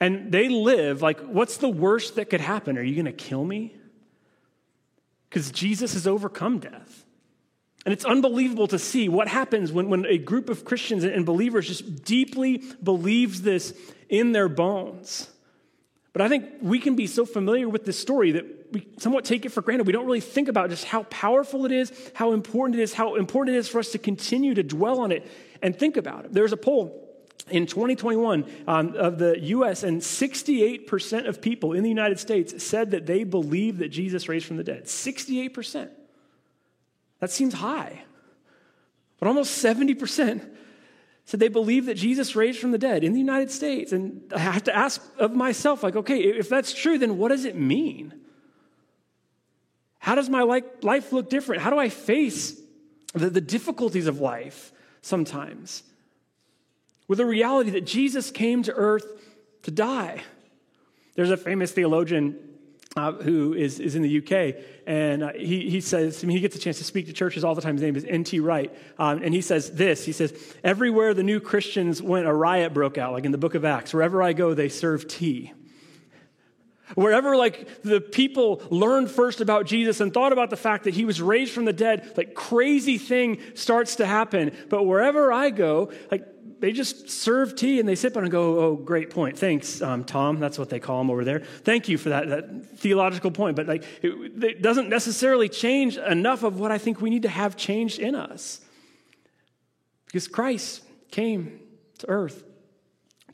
And 0.00 0.32
they 0.32 0.48
live 0.48 1.02
like, 1.02 1.20
what's 1.20 1.58
the 1.58 1.68
worst 1.68 2.16
that 2.16 2.30
could 2.30 2.40
happen? 2.40 2.78
Are 2.78 2.82
you 2.82 2.94
going 2.94 3.04
to 3.04 3.12
kill 3.12 3.44
me? 3.44 3.76
Because 5.28 5.50
Jesus 5.50 5.92
has 5.92 6.06
overcome 6.06 6.60
death. 6.60 7.03
And 7.84 7.92
it's 7.92 8.04
unbelievable 8.04 8.66
to 8.68 8.78
see 8.78 9.08
what 9.08 9.28
happens 9.28 9.70
when, 9.70 9.90
when 9.90 10.06
a 10.06 10.16
group 10.16 10.48
of 10.48 10.64
Christians 10.64 11.04
and 11.04 11.26
believers 11.26 11.68
just 11.68 12.04
deeply 12.04 12.62
believes 12.82 13.42
this 13.42 13.74
in 14.08 14.32
their 14.32 14.48
bones. 14.48 15.28
But 16.14 16.22
I 16.22 16.28
think 16.28 16.46
we 16.62 16.78
can 16.78 16.94
be 16.94 17.06
so 17.06 17.26
familiar 17.26 17.68
with 17.68 17.84
this 17.84 17.98
story 17.98 18.32
that 18.32 18.72
we 18.72 18.86
somewhat 18.98 19.24
take 19.24 19.44
it 19.44 19.50
for 19.50 19.60
granted. 19.60 19.86
We 19.86 19.92
don't 19.92 20.06
really 20.06 20.20
think 20.20 20.48
about 20.48 20.70
just 20.70 20.84
how 20.84 21.02
powerful 21.04 21.66
it 21.66 21.72
is, 21.72 21.92
how 22.14 22.32
important 22.32 22.78
it 22.78 22.82
is, 22.82 22.94
how 22.94 23.16
important 23.16 23.56
it 23.56 23.58
is 23.58 23.68
for 23.68 23.80
us 23.80 23.90
to 23.92 23.98
continue 23.98 24.54
to 24.54 24.62
dwell 24.62 25.00
on 25.00 25.12
it 25.12 25.26
and 25.60 25.76
think 25.76 25.96
about 25.96 26.24
it. 26.24 26.32
There's 26.32 26.52
a 26.52 26.56
poll 26.56 27.00
in 27.50 27.66
2021 27.66 28.46
um, 28.66 28.94
of 28.96 29.18
the 29.18 29.38
US, 29.40 29.82
and 29.82 30.00
68% 30.00 31.28
of 31.28 31.42
people 31.42 31.72
in 31.72 31.82
the 31.82 31.88
United 31.88 32.18
States 32.18 32.64
said 32.64 32.92
that 32.92 33.06
they 33.06 33.24
believe 33.24 33.78
that 33.78 33.88
Jesus 33.88 34.28
raised 34.28 34.46
from 34.46 34.56
the 34.56 34.64
dead. 34.64 34.84
68%. 34.84 35.90
That 37.24 37.30
seems 37.30 37.54
high. 37.54 38.02
But 39.18 39.28
almost 39.28 39.64
70% 39.64 40.46
said 41.24 41.40
they 41.40 41.48
believe 41.48 41.86
that 41.86 41.94
Jesus 41.94 42.36
raised 42.36 42.58
from 42.58 42.70
the 42.70 42.76
dead 42.76 43.02
in 43.02 43.14
the 43.14 43.18
United 43.18 43.50
States. 43.50 43.92
And 43.92 44.30
I 44.30 44.40
have 44.40 44.64
to 44.64 44.76
ask 44.76 45.02
of 45.18 45.32
myself, 45.32 45.82
like, 45.82 45.96
okay, 45.96 46.18
if 46.18 46.50
that's 46.50 46.74
true, 46.74 46.98
then 46.98 47.16
what 47.16 47.30
does 47.30 47.46
it 47.46 47.56
mean? 47.56 48.12
How 50.00 50.14
does 50.14 50.28
my 50.28 50.42
life 50.82 51.14
look 51.14 51.30
different? 51.30 51.62
How 51.62 51.70
do 51.70 51.78
I 51.78 51.88
face 51.88 52.60
the, 53.14 53.30
the 53.30 53.40
difficulties 53.40 54.06
of 54.06 54.20
life 54.20 54.70
sometimes? 55.00 55.82
with 57.08 57.16
the 57.16 57.26
reality 57.26 57.70
that 57.70 57.86
Jesus 57.86 58.30
came 58.30 58.62
to 58.64 58.72
earth 58.74 59.06
to 59.62 59.70
die. 59.70 60.22
There's 61.14 61.30
a 61.30 61.36
famous 61.36 61.72
theologian 61.72 62.36
uh, 62.96 63.12
who 63.12 63.54
is, 63.54 63.80
is 63.80 63.96
in 63.96 64.02
the 64.02 64.18
UK, 64.18 64.62
and 64.86 65.24
uh, 65.24 65.32
he, 65.32 65.68
he 65.68 65.80
says, 65.80 66.22
I 66.22 66.26
mean, 66.26 66.36
he 66.36 66.40
gets 66.40 66.54
a 66.54 66.60
chance 66.60 66.78
to 66.78 66.84
speak 66.84 67.06
to 67.06 67.12
churches 67.12 67.42
all 67.42 67.54
the 67.54 67.60
time. 67.60 67.74
His 67.74 67.82
name 67.82 67.96
is 67.96 68.04
N.T. 68.04 68.38
Wright, 68.40 68.72
um, 68.98 69.20
and 69.22 69.34
he 69.34 69.40
says 69.40 69.72
this 69.72 70.04
He 70.04 70.12
says, 70.12 70.32
Everywhere 70.62 71.12
the 71.12 71.24
new 71.24 71.40
Christians 71.40 72.00
went, 72.00 72.26
a 72.26 72.32
riot 72.32 72.72
broke 72.72 72.96
out, 72.96 73.12
like 73.12 73.24
in 73.24 73.32
the 73.32 73.38
book 73.38 73.54
of 73.54 73.64
Acts. 73.64 73.92
Wherever 73.92 74.22
I 74.22 74.32
go, 74.32 74.54
they 74.54 74.68
serve 74.68 75.08
tea. 75.08 75.52
Wherever 76.94 77.36
like 77.36 77.82
the 77.82 78.00
people 78.00 78.62
learned 78.70 79.10
first 79.10 79.40
about 79.40 79.66
Jesus 79.66 80.00
and 80.00 80.12
thought 80.12 80.32
about 80.32 80.50
the 80.50 80.56
fact 80.56 80.84
that 80.84 80.94
he 80.94 81.04
was 81.04 81.20
raised 81.20 81.52
from 81.52 81.64
the 81.64 81.72
dead, 81.72 82.12
like 82.16 82.34
crazy 82.34 82.98
thing 82.98 83.40
starts 83.54 83.96
to 83.96 84.06
happen. 84.06 84.54
But 84.68 84.84
wherever 84.84 85.32
I 85.32 85.50
go, 85.50 85.90
like 86.10 86.26
they 86.60 86.72
just 86.72 87.10
serve 87.10 87.56
tea 87.56 87.80
and 87.80 87.88
they 87.88 87.94
sip 87.94 88.16
on 88.16 88.22
and 88.22 88.32
go, 88.32 88.58
oh, 88.58 88.76
great 88.76 89.10
point. 89.10 89.38
Thanks, 89.38 89.82
um, 89.82 90.04
Tom. 90.04 90.40
That's 90.40 90.58
what 90.58 90.70
they 90.70 90.80
call 90.80 91.00
him 91.00 91.10
over 91.10 91.24
there. 91.24 91.40
Thank 91.40 91.88
you 91.88 91.98
for 91.98 92.10
that, 92.10 92.28
that 92.28 92.78
theological 92.78 93.30
point. 93.30 93.56
But 93.56 93.66
like, 93.66 93.84
it, 94.02 94.42
it 94.42 94.62
doesn't 94.62 94.88
necessarily 94.88 95.48
change 95.48 95.96
enough 95.96 96.42
of 96.42 96.58
what 96.58 96.70
I 96.70 96.78
think 96.78 97.00
we 97.00 97.10
need 97.10 97.22
to 97.22 97.28
have 97.28 97.56
changed 97.56 97.98
in 97.98 98.14
us. 98.14 98.60
Because 100.06 100.28
Christ 100.28 100.82
came 101.10 101.60
to 101.98 102.08
earth 102.08 102.44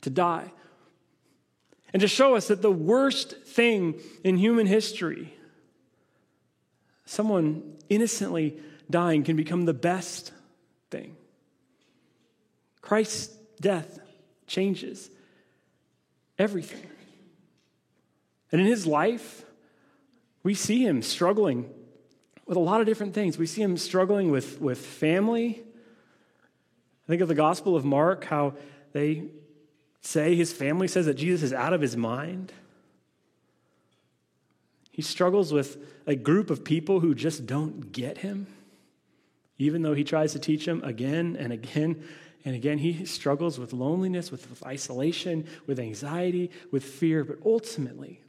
to 0.01 0.09
die 0.09 0.51
and 1.93 2.01
to 2.01 2.07
show 2.07 2.35
us 2.35 2.47
that 2.47 2.61
the 2.61 2.71
worst 2.71 3.37
thing 3.43 3.99
in 4.23 4.37
human 4.37 4.65
history, 4.65 5.33
someone 7.05 7.77
innocently 7.89 8.59
dying, 8.89 9.23
can 9.23 9.35
become 9.35 9.65
the 9.65 9.73
best 9.73 10.31
thing. 10.89 11.15
Christ's 12.81 13.27
death 13.59 13.99
changes 14.47 15.09
everything. 16.37 16.87
And 18.51 18.59
in 18.59 18.67
his 18.67 18.85
life, 18.85 19.45
we 20.43 20.53
see 20.53 20.85
him 20.85 21.01
struggling 21.01 21.69
with 22.45 22.57
a 22.57 22.61
lot 22.61 22.81
of 22.81 22.87
different 22.87 23.13
things. 23.13 23.37
We 23.37 23.45
see 23.45 23.61
him 23.61 23.77
struggling 23.77 24.31
with, 24.31 24.59
with 24.59 24.79
family. 24.79 25.63
I 27.05 27.07
think 27.07 27.21
of 27.21 27.27
the 27.27 27.35
Gospel 27.35 27.75
of 27.75 27.85
Mark, 27.85 28.25
how 28.25 28.55
they 28.91 29.29
say 30.01 30.35
his 30.35 30.51
family 30.51 30.87
says 30.87 31.05
that 31.05 31.13
Jesus 31.13 31.43
is 31.43 31.53
out 31.53 31.73
of 31.73 31.81
his 31.81 31.95
mind. 31.95 32.51
He 34.91 35.01
struggles 35.01 35.53
with 35.53 35.77
a 36.05 36.15
group 36.15 36.49
of 36.49 36.63
people 36.65 36.99
who 36.99 37.15
just 37.15 37.45
don't 37.45 37.91
get 37.91 38.17
him, 38.17 38.47
even 39.57 39.83
though 39.83 39.93
he 39.93 40.03
tries 40.03 40.33
to 40.33 40.39
teach 40.39 40.65
them 40.65 40.83
again 40.83 41.37
and 41.39 41.53
again 41.53 42.03
and 42.43 42.55
again, 42.55 42.79
he 42.79 43.05
struggles 43.05 43.59
with 43.59 43.71
loneliness, 43.71 44.31
with, 44.31 44.63
isolation, 44.65 45.47
with 45.67 45.79
anxiety, 45.79 46.49
with 46.71 46.83
fear, 46.83 47.23
but 47.23 47.37
ultimately, 47.45 48.19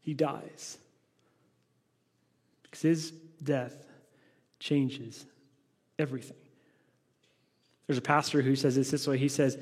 he 0.00 0.14
dies. 0.14 0.78
Because 2.64 2.82
his 2.82 3.10
death 3.42 3.86
changes 4.58 5.24
everything. 5.98 6.36
There's 7.86 7.98
a 7.98 8.02
pastor 8.02 8.42
who 8.42 8.56
says 8.56 8.74
this 8.74 8.90
this 8.90 9.06
way. 9.06 9.18
He 9.18 9.28
says, 9.28 9.58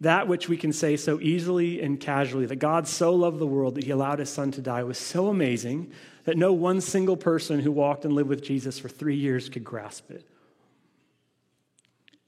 That 0.00 0.28
which 0.28 0.48
we 0.48 0.56
can 0.56 0.72
say 0.72 0.96
so 0.96 1.20
easily 1.20 1.82
and 1.82 2.00
casually, 2.00 2.46
that 2.46 2.56
God 2.56 2.88
so 2.88 3.14
loved 3.14 3.38
the 3.38 3.46
world 3.46 3.74
that 3.74 3.84
he 3.84 3.90
allowed 3.90 4.18
his 4.18 4.30
son 4.30 4.50
to 4.52 4.62
die, 4.62 4.82
was 4.82 4.98
so 4.98 5.28
amazing 5.28 5.92
that 6.24 6.38
no 6.38 6.52
one 6.54 6.80
single 6.80 7.16
person 7.16 7.60
who 7.60 7.72
walked 7.72 8.04
and 8.04 8.14
lived 8.14 8.28
with 8.28 8.42
Jesus 8.42 8.78
for 8.78 8.88
three 8.88 9.16
years 9.16 9.50
could 9.50 9.64
grasp 9.64 10.10
it. 10.10 10.24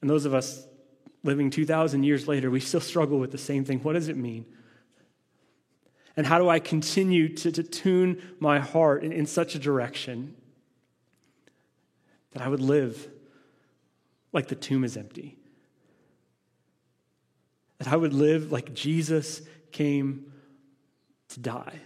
And 0.05 0.11
those 0.11 0.27
of 0.27 0.35
us 0.35 0.67
living 1.23 1.49
2,000 1.49 2.03
years 2.03 2.29
later, 2.29 2.51
we 2.51 2.61
still 2.61 2.79
struggle 2.79 3.19
with 3.19 3.33
the 3.33 3.39
same 3.39 3.65
thing. 3.65 3.79
What 3.83 3.95
does 3.95 4.09
it 4.09 4.19
mean? 4.19 4.45
And 6.15 6.27
how 6.27 6.39
do 6.39 6.47
I 6.47 6.59
continue 6.59 7.35
to, 7.37 7.51
to 7.51 7.63
tune 7.63 8.21
my 8.39 8.59
heart 8.59 9.03
in, 9.03 9.13
in 9.13 9.25
such 9.25 9.55
a 9.55 9.59
direction 9.59 10.37
that 12.33 12.43
I 12.43 12.49
would 12.49 12.61
live 12.61 13.09
like 14.35 14.49
the 14.49 14.55
tomb 14.55 14.85
is 14.85 14.99
empty? 14.99 15.39
That 17.79 17.89
I 17.89 17.97
would 17.97 18.13
live 18.13 18.53
like 18.53 18.75
Jesus 18.75 19.41
came 19.73 20.35
to 21.31 21.41
die? 21.41 21.81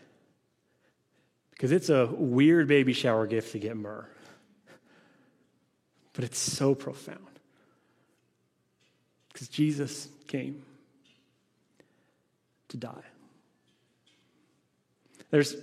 Because 1.53 1.71
it's 1.71 1.89
a 1.89 2.07
weird 2.07 2.67
baby 2.67 2.95
shower 2.95 3.29
gift 3.29 3.53
to 3.53 3.61
get 3.61 3.77
myrrh, 3.77 4.09
but 6.15 6.25
it's 6.25 6.41
so 6.41 6.75
profound. 6.75 7.38
Because 9.39 9.51
Jesus 9.51 10.09
came 10.27 10.65
to 12.67 12.77
die. 12.77 13.05
There's 15.31 15.55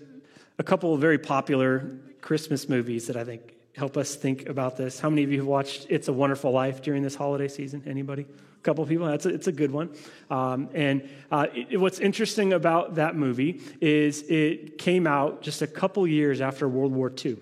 a 0.57 0.63
couple 0.63 0.93
of 0.93 1.01
very 1.01 1.17
popular 1.17 1.85
Christmas 2.21 2.69
movies 2.69 3.07
that 3.07 3.17
I 3.17 3.25
think 3.25 3.53
help 3.75 3.97
us 3.97 4.15
think 4.15 4.47
about 4.47 4.77
this. 4.77 5.01
How 5.01 5.09
many 5.09 5.25
of 5.25 5.31
you 5.33 5.39
have 5.39 5.47
watched 5.47 5.87
It's 5.89 6.07
a 6.07 6.13
Wonderful 6.13 6.53
Life 6.53 6.83
during 6.83 7.03
this 7.03 7.15
holiday 7.15 7.49
season? 7.49 7.83
Anybody? 7.85 8.21
A 8.21 8.61
couple 8.63 8.85
people. 8.85 9.07
That's 9.07 9.25
a, 9.25 9.29
it's 9.29 9.47
a 9.47 9.51
good 9.51 9.71
one. 9.71 9.89
Um, 10.29 10.69
and 10.73 11.09
uh, 11.29 11.47
it, 11.53 11.77
what's 11.77 11.99
interesting 11.99 12.53
about 12.53 12.95
that 12.95 13.17
movie 13.17 13.61
is 13.81 14.23
it 14.29 14.77
came 14.77 15.05
out 15.05 15.41
just 15.41 15.61
a 15.61 15.67
couple 15.67 16.07
years 16.07 16.39
after 16.39 16.69
World 16.69 16.93
War 16.93 17.11
II. 17.25 17.35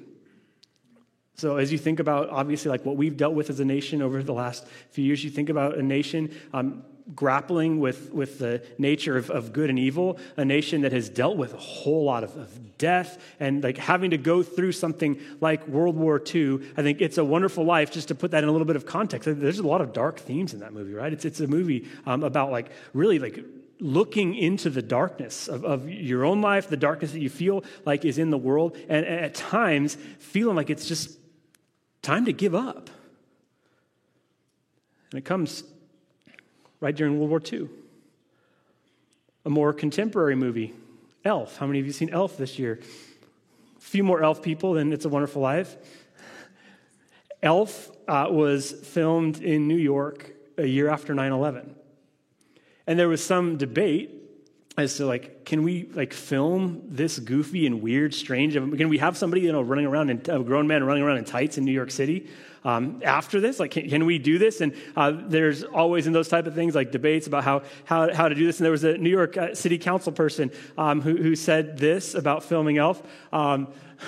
So, 1.35 1.57
as 1.57 1.71
you 1.71 1.77
think 1.77 1.99
about 1.99 2.29
obviously 2.29 2.69
like 2.69 2.85
what 2.85 2.95
we've 2.95 3.17
dealt 3.17 3.33
with 3.33 3.49
as 3.49 3.59
a 3.59 3.65
nation 3.65 4.01
over 4.01 4.21
the 4.21 4.33
last 4.33 4.65
few 4.91 5.03
years, 5.03 5.23
you 5.23 5.31
think 5.31 5.49
about 5.49 5.77
a 5.77 5.81
nation 5.81 6.35
um, 6.53 6.83
grappling 7.15 7.79
with, 7.79 8.11
with 8.13 8.39
the 8.39 8.63
nature 8.77 9.17
of, 9.17 9.29
of 9.29 9.51
good 9.51 9.69
and 9.69 9.77
evil, 9.77 10.17
a 10.37 10.45
nation 10.45 10.81
that 10.81 10.91
has 10.91 11.09
dealt 11.09 11.37
with 11.37 11.53
a 11.53 11.57
whole 11.57 12.03
lot 12.05 12.23
of, 12.23 12.35
of 12.37 12.77
death 12.77 13.21
and 13.39 13.63
like 13.63 13.77
having 13.77 14.11
to 14.11 14.17
go 14.17 14.43
through 14.43 14.71
something 14.71 15.19
like 15.41 15.67
World 15.67 15.95
War 15.95 16.21
II. 16.33 16.59
I 16.77 16.81
think 16.81 17.01
it's 17.01 17.17
a 17.17 17.25
wonderful 17.25 17.65
life 17.65 17.91
just 17.91 18.07
to 18.09 18.15
put 18.15 18.31
that 18.31 18.43
in 18.43 18.49
a 18.49 18.51
little 18.51 18.67
bit 18.67 18.75
of 18.75 18.85
context. 18.85 19.27
There's 19.31 19.59
a 19.59 19.67
lot 19.67 19.81
of 19.81 19.93
dark 19.93 20.19
themes 20.19 20.53
in 20.53 20.59
that 20.61 20.73
movie, 20.73 20.93
right? 20.93 21.11
It's, 21.11 21.25
it's 21.25 21.39
a 21.39 21.47
movie 21.47 21.87
um, 22.05 22.23
about 22.23 22.51
like 22.51 22.71
really 22.93 23.19
like 23.19 23.43
looking 23.79 24.35
into 24.35 24.69
the 24.69 24.81
darkness 24.81 25.49
of, 25.49 25.65
of, 25.65 25.89
your 25.89 26.23
own 26.23 26.41
life, 26.41 26.69
the 26.69 26.77
darkness 26.77 27.11
that 27.11 27.19
you 27.19 27.29
feel 27.29 27.63
like 27.85 28.05
is 28.05 28.17
in 28.17 28.29
the 28.29 28.37
world, 28.37 28.77
and 28.87 29.05
at 29.05 29.35
times 29.35 29.97
feeling 30.19 30.55
like 30.55 30.69
it's 30.69 30.87
just 30.87 31.17
time 32.03 32.25
to 32.25 32.33
give 32.33 32.53
up. 32.53 32.91
And 35.11 35.17
it 35.17 35.25
comes 35.25 35.63
right 36.79 36.95
during 36.95 37.17
World 37.17 37.29
War 37.29 37.41
II. 37.51 37.69
A 39.45 39.49
more 39.49 39.73
contemporary 39.73 40.35
movie, 40.35 40.73
Elf. 41.25 41.57
How 41.57 41.65
many 41.65 41.79
of 41.79 41.85
you 41.85 41.91
seen 41.91 42.09
Elf 42.11 42.37
this 42.37 42.59
year? 42.59 42.79
A 43.77 43.81
few 43.81 44.03
more 44.03 44.21
Elf 44.21 44.43
people 44.43 44.73
than 44.73 44.93
It's 44.93 45.05
a 45.05 45.09
Wonderful 45.09 45.41
Life. 45.41 45.75
Elf 47.41 47.91
uh, 48.07 48.27
was 48.29 48.71
filmed 48.71 49.41
in 49.41 49.67
New 49.67 49.77
York 49.77 50.31
a 50.57 50.65
year 50.65 50.89
after 50.89 51.13
9 51.13 51.31
11. 51.31 51.75
And 52.85 52.99
there 52.99 53.09
was 53.09 53.23
some 53.25 53.57
debate 53.57 54.22
as 54.77 54.97
to 54.97 55.05
like, 55.05 55.45
can 55.45 55.63
we 55.63 55.89
like 55.93 56.13
film 56.13 56.81
this 56.87 57.19
goofy 57.19 57.67
and 57.67 57.81
weird, 57.81 58.13
strange? 58.13 58.53
Can 58.53 58.89
we 58.89 58.97
have 58.97 59.17
somebody 59.17 59.41
you 59.41 59.51
know 59.51 59.61
running 59.61 59.85
around 59.85 60.09
in 60.09 60.17
a 60.29 60.43
grown 60.43 60.67
man 60.67 60.83
running 60.83 61.03
around 61.03 61.17
in 61.17 61.25
tights 61.25 61.57
in 61.57 61.65
New 61.65 61.71
York 61.71 61.91
City? 61.91 62.27
um, 62.65 63.01
after 63.03 63.39
this? 63.39 63.59
Like, 63.59 63.71
can, 63.71 63.89
can, 63.89 64.05
we 64.05 64.17
do 64.17 64.37
this? 64.37 64.61
And 64.61 64.73
uh, 64.95 65.13
there's 65.15 65.63
always 65.63 66.07
in 66.07 66.13
those 66.13 66.29
type 66.29 66.47
of 66.47 66.55
things 66.55 66.75
like 66.75 66.91
debates 66.91 67.27
about 67.27 67.43
how, 67.43 67.63
how, 67.85 68.13
how 68.13 68.29
to 68.29 68.35
do 68.35 68.45
this. 68.45 68.59
And 68.59 68.65
there 68.65 68.71
was 68.71 68.83
a 68.83 68.97
New 68.97 69.09
York 69.09 69.37
uh, 69.37 69.55
City 69.55 69.77
Council 69.77 70.11
person 70.11 70.51
um, 70.77 71.01
who, 71.01 71.17
who 71.17 71.35
said 71.35 71.77
this 71.77 72.15
about 72.15 72.43
filming 72.43 72.77
Elf. 72.77 73.01
Um, 73.31 73.67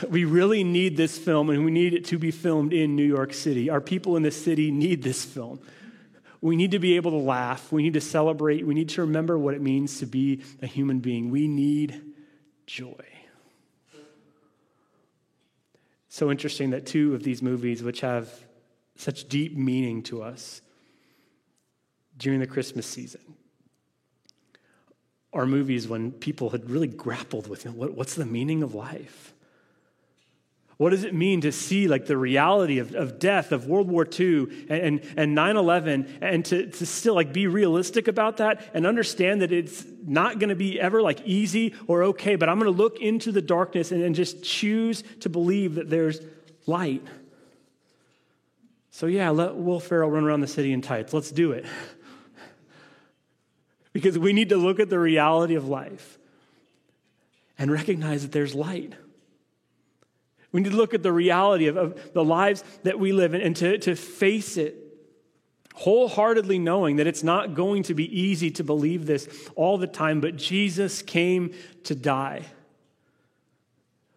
we 0.09 0.25
really 0.25 0.63
need 0.63 0.97
this 0.97 1.17
film, 1.17 1.49
and 1.49 1.63
we 1.63 1.71
need 1.71 1.93
it 1.93 2.05
to 2.05 2.17
be 2.17 2.31
filmed 2.31 2.73
in 2.73 2.95
New 2.95 3.05
York 3.05 3.33
City. 3.33 3.69
Our 3.69 3.81
people 3.81 4.17
in 4.17 4.23
the 4.23 4.31
city 4.31 4.71
need 4.71 5.03
this 5.03 5.23
film. 5.23 5.59
We 6.41 6.55
need 6.55 6.71
to 6.71 6.79
be 6.79 6.95
able 6.95 7.11
to 7.11 7.17
laugh. 7.17 7.71
We 7.71 7.83
need 7.83 7.93
to 7.93 8.01
celebrate. 8.01 8.65
We 8.65 8.73
need 8.73 8.89
to 8.89 9.01
remember 9.01 9.37
what 9.37 9.53
it 9.53 9.61
means 9.61 9.99
to 9.99 10.05
be 10.05 10.43
a 10.61 10.67
human 10.67 10.99
being. 10.99 11.29
We 11.29 11.47
need 11.47 12.01
joy. 12.67 13.05
So 16.09 16.31
interesting 16.31 16.69
that 16.69 16.85
two 16.85 17.13
of 17.13 17.23
these 17.23 17.41
movies, 17.41 17.83
which 17.83 18.01
have 18.01 18.31
such 18.95 19.27
deep 19.27 19.57
meaning 19.57 20.01
to 20.03 20.23
us 20.23 20.61
during 22.17 22.39
the 22.39 22.47
Christmas 22.47 22.85
season, 22.85 23.21
are 25.33 25.45
movies 25.45 25.89
when 25.89 26.13
people 26.13 26.51
had 26.51 26.69
really 26.69 26.87
grappled 26.87 27.47
with 27.47 27.65
you 27.65 27.71
know, 27.71 27.77
what, 27.77 27.93
what's 27.93 28.15
the 28.15 28.25
meaning 28.25 28.63
of 28.63 28.73
life? 28.73 29.34
What 30.77 30.89
does 30.89 31.05
it 31.05 31.13
mean 31.13 31.41
to 31.41 31.53
see 31.53 31.87
like 31.87 32.05
the 32.05 32.17
reality 32.17 32.79
of, 32.79 32.93
of 32.95 33.17
death, 33.17 33.53
of 33.53 33.65
World 33.65 33.89
War 33.89 34.05
II 34.05 34.47
and, 34.69 34.99
and 35.15 35.37
9-11, 35.37 36.17
and 36.21 36.43
to, 36.45 36.67
to 36.69 36.85
still 36.85 37.15
like 37.15 37.31
be 37.31 37.47
realistic 37.47 38.09
about 38.09 38.37
that 38.37 38.69
and 38.73 38.85
understand 38.85 39.41
that 39.41 39.53
it's 39.53 39.85
not 40.05 40.37
going 40.37 40.49
to 40.49 40.55
be 40.55 40.79
ever 40.79 41.01
like 41.01 41.21
easy 41.25 41.73
or 41.87 42.03
okay, 42.03 42.35
but 42.35 42.49
I'm 42.49 42.59
going 42.59 42.71
to 42.71 42.77
look 42.77 42.99
into 42.99 43.31
the 43.31 43.41
darkness 43.41 43.93
and, 43.93 44.03
and 44.03 44.13
just 44.13 44.43
choose 44.43 45.03
to 45.21 45.29
believe 45.29 45.75
that 45.75 45.89
there's 45.89 46.19
light. 46.65 47.03
So 48.91 49.07
yeah, 49.07 49.29
let 49.29 49.55
Will 49.55 49.79
Ferrell 49.79 50.09
run 50.09 50.25
around 50.25 50.41
the 50.41 50.47
city 50.47 50.73
in 50.73 50.81
tights. 50.81 51.13
Let's 51.13 51.31
do 51.31 51.53
it. 51.53 51.65
because 53.93 54.19
we 54.19 54.33
need 54.33 54.49
to 54.49 54.57
look 54.57 54.81
at 54.81 54.89
the 54.89 54.99
reality 54.99 55.55
of 55.55 55.69
life 55.69 56.17
and 57.57 57.71
recognize 57.71 58.23
that 58.23 58.33
there's 58.33 58.53
light. 58.53 58.93
We 60.55 60.61
need 60.61 60.71
to 60.71 60.77
look 60.77 60.93
at 60.93 61.03
the 61.03 61.11
reality 61.11 61.67
of, 61.67 61.75
of 61.75 62.13
the 62.13 62.23
lives 62.23 62.63
that 62.83 62.97
we 62.97 63.11
live 63.11 63.33
in 63.33 63.41
and 63.41 63.53
to, 63.57 63.77
to 63.79 63.93
face 63.93 64.55
it 64.55 64.73
wholeheartedly 65.73 66.59
knowing 66.59 66.95
that 66.95 67.07
it's 67.07 67.23
not 67.23 67.55
going 67.55 67.83
to 67.83 67.93
be 67.93 68.21
easy 68.21 68.49
to 68.51 68.63
believe 68.63 69.05
this 69.05 69.27
all 69.57 69.77
the 69.77 69.85
time, 69.85 70.21
but 70.21 70.37
Jesus 70.37 71.01
came 71.01 71.53
to 71.83 71.93
die. 71.93 72.45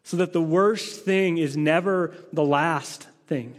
So 0.05 0.19
that 0.19 0.33
the 0.33 0.41
worst 0.41 1.05
thing 1.05 1.39
is 1.39 1.57
never 1.57 2.15
the 2.33 2.45
last 2.45 3.09
thing. 3.27 3.57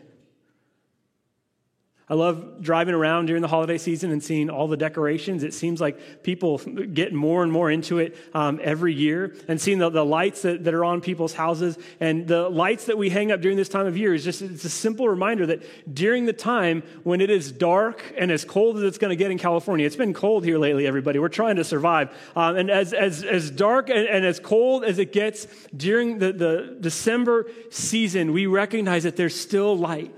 I 2.10 2.16
love 2.16 2.62
driving 2.62 2.96
around 2.96 3.28
during 3.28 3.44
the 3.44 3.48
holiday 3.48 3.78
season 3.78 4.12
and 4.12 4.24
seeing 4.24 4.50
all 4.50 4.68
the 4.68 4.78
decorations. 4.78 5.44
It 5.44 5.54
seems 5.54 5.80
like 5.80 6.24
people 6.24 6.58
get 6.58 7.14
more 7.14 7.44
and 7.44 7.52
more 7.52 7.70
into 7.70 8.00
it 8.00 8.18
um, 8.34 8.60
every 8.64 8.96
year 8.96 9.36
and 9.48 9.62
seeing 9.62 9.78
the, 9.78 9.92
the 9.92 10.04
lights 10.04 10.42
that, 10.42 10.64
that 10.64 10.74
are 10.74 10.84
on 10.84 11.02
people's 11.02 11.34
houses. 11.34 11.78
And 12.00 12.28
the 12.28 12.50
lights 12.50 12.86
that 12.86 12.98
we 12.98 13.12
hang 13.12 13.32
up 13.32 13.42
during 13.42 13.58
this 13.58 13.70
time 13.70 13.86
of 13.86 13.96
year 13.96 14.16
is 14.16 14.24
just 14.24 14.42
it's 14.42 14.66
a 14.66 14.70
simple 14.70 15.08
reminder 15.08 15.46
that 15.46 15.62
during 15.94 16.26
the 16.26 16.34
time 16.34 16.82
when 17.04 17.22
it 17.22 17.30
is 17.30 17.52
dark 17.52 18.04
and 18.18 18.32
as 18.32 18.44
cold 18.44 18.78
as 18.78 18.84
it's 18.84 18.98
going 18.98 19.12
to 19.12 19.16
get 19.16 19.30
in 19.30 19.38
California, 19.38 19.86
it's 19.86 19.96
been 19.96 20.14
cold 20.14 20.44
here 20.44 20.58
lately, 20.58 20.88
everybody. 20.88 21.20
We're 21.20 21.30
trying 21.30 21.58
to 21.58 21.64
survive. 21.64 22.10
Um, 22.36 22.56
and 22.56 22.72
as, 22.72 22.92
as, 22.92 23.24
as 23.24 23.52
dark 23.52 23.90
and, 23.92 24.08
and 24.08 24.26
as 24.26 24.40
cold 24.40 24.84
as 24.84 24.98
it 24.98 25.14
gets 25.14 25.46
during 25.78 26.18
the, 26.18 26.34
the 26.34 26.78
December 26.82 27.46
season, 27.70 28.34
we 28.34 28.48
recognize 28.48 29.04
that 29.04 29.16
there's 29.16 29.40
still 29.40 29.78
light. 29.78 30.16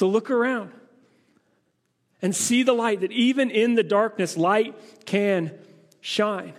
So 0.00 0.08
look 0.08 0.30
around 0.30 0.72
and 2.22 2.34
see 2.34 2.62
the 2.62 2.72
light, 2.72 3.02
that 3.02 3.12
even 3.12 3.50
in 3.50 3.74
the 3.74 3.82
darkness, 3.82 4.34
light 4.34 4.74
can 5.04 5.52
shine. 6.00 6.54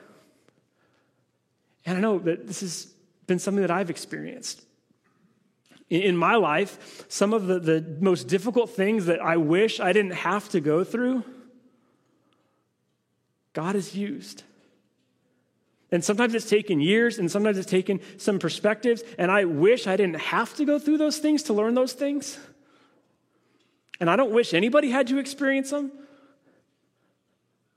And 1.83 1.97
I 1.97 2.01
know 2.01 2.19
that 2.19 2.45
this 2.45 2.59
has 2.61 2.93
been 3.25 3.39
something 3.39 3.63
that 3.63 3.71
I've 3.71 3.89
experienced. 3.89 4.63
In 5.89 6.15
my 6.15 6.35
life, 6.35 7.03
some 7.09 7.33
of 7.33 7.47
the, 7.47 7.59
the 7.59 7.97
most 7.99 8.27
difficult 8.27 8.75
things 8.75 9.07
that 9.07 9.19
I 9.19 9.37
wish 9.37 9.79
I 9.79 9.91
didn't 9.91 10.13
have 10.13 10.47
to 10.49 10.59
go 10.59 10.83
through, 10.83 11.23
God 13.53 13.73
has 13.73 13.95
used. 13.95 14.43
And 15.91 16.05
sometimes 16.05 16.35
it's 16.35 16.47
taken 16.47 16.79
years, 16.79 17.17
and 17.17 17.31
sometimes 17.31 17.57
it's 17.57 17.71
taken 17.71 18.01
some 18.17 18.37
perspectives, 18.37 19.01
and 19.17 19.31
I 19.31 19.45
wish 19.45 19.87
I 19.87 19.97
didn't 19.97 20.19
have 20.19 20.53
to 20.57 20.63
go 20.63 20.77
through 20.77 20.99
those 20.99 21.17
things 21.17 21.41
to 21.43 21.53
learn 21.53 21.73
those 21.73 21.93
things. 21.93 22.37
And 24.01 24.09
I 24.09 24.15
don't 24.15 24.31
wish 24.31 24.55
anybody 24.55 24.89
had 24.89 25.07
to 25.07 25.19
experience 25.19 25.69
them. 25.69 25.91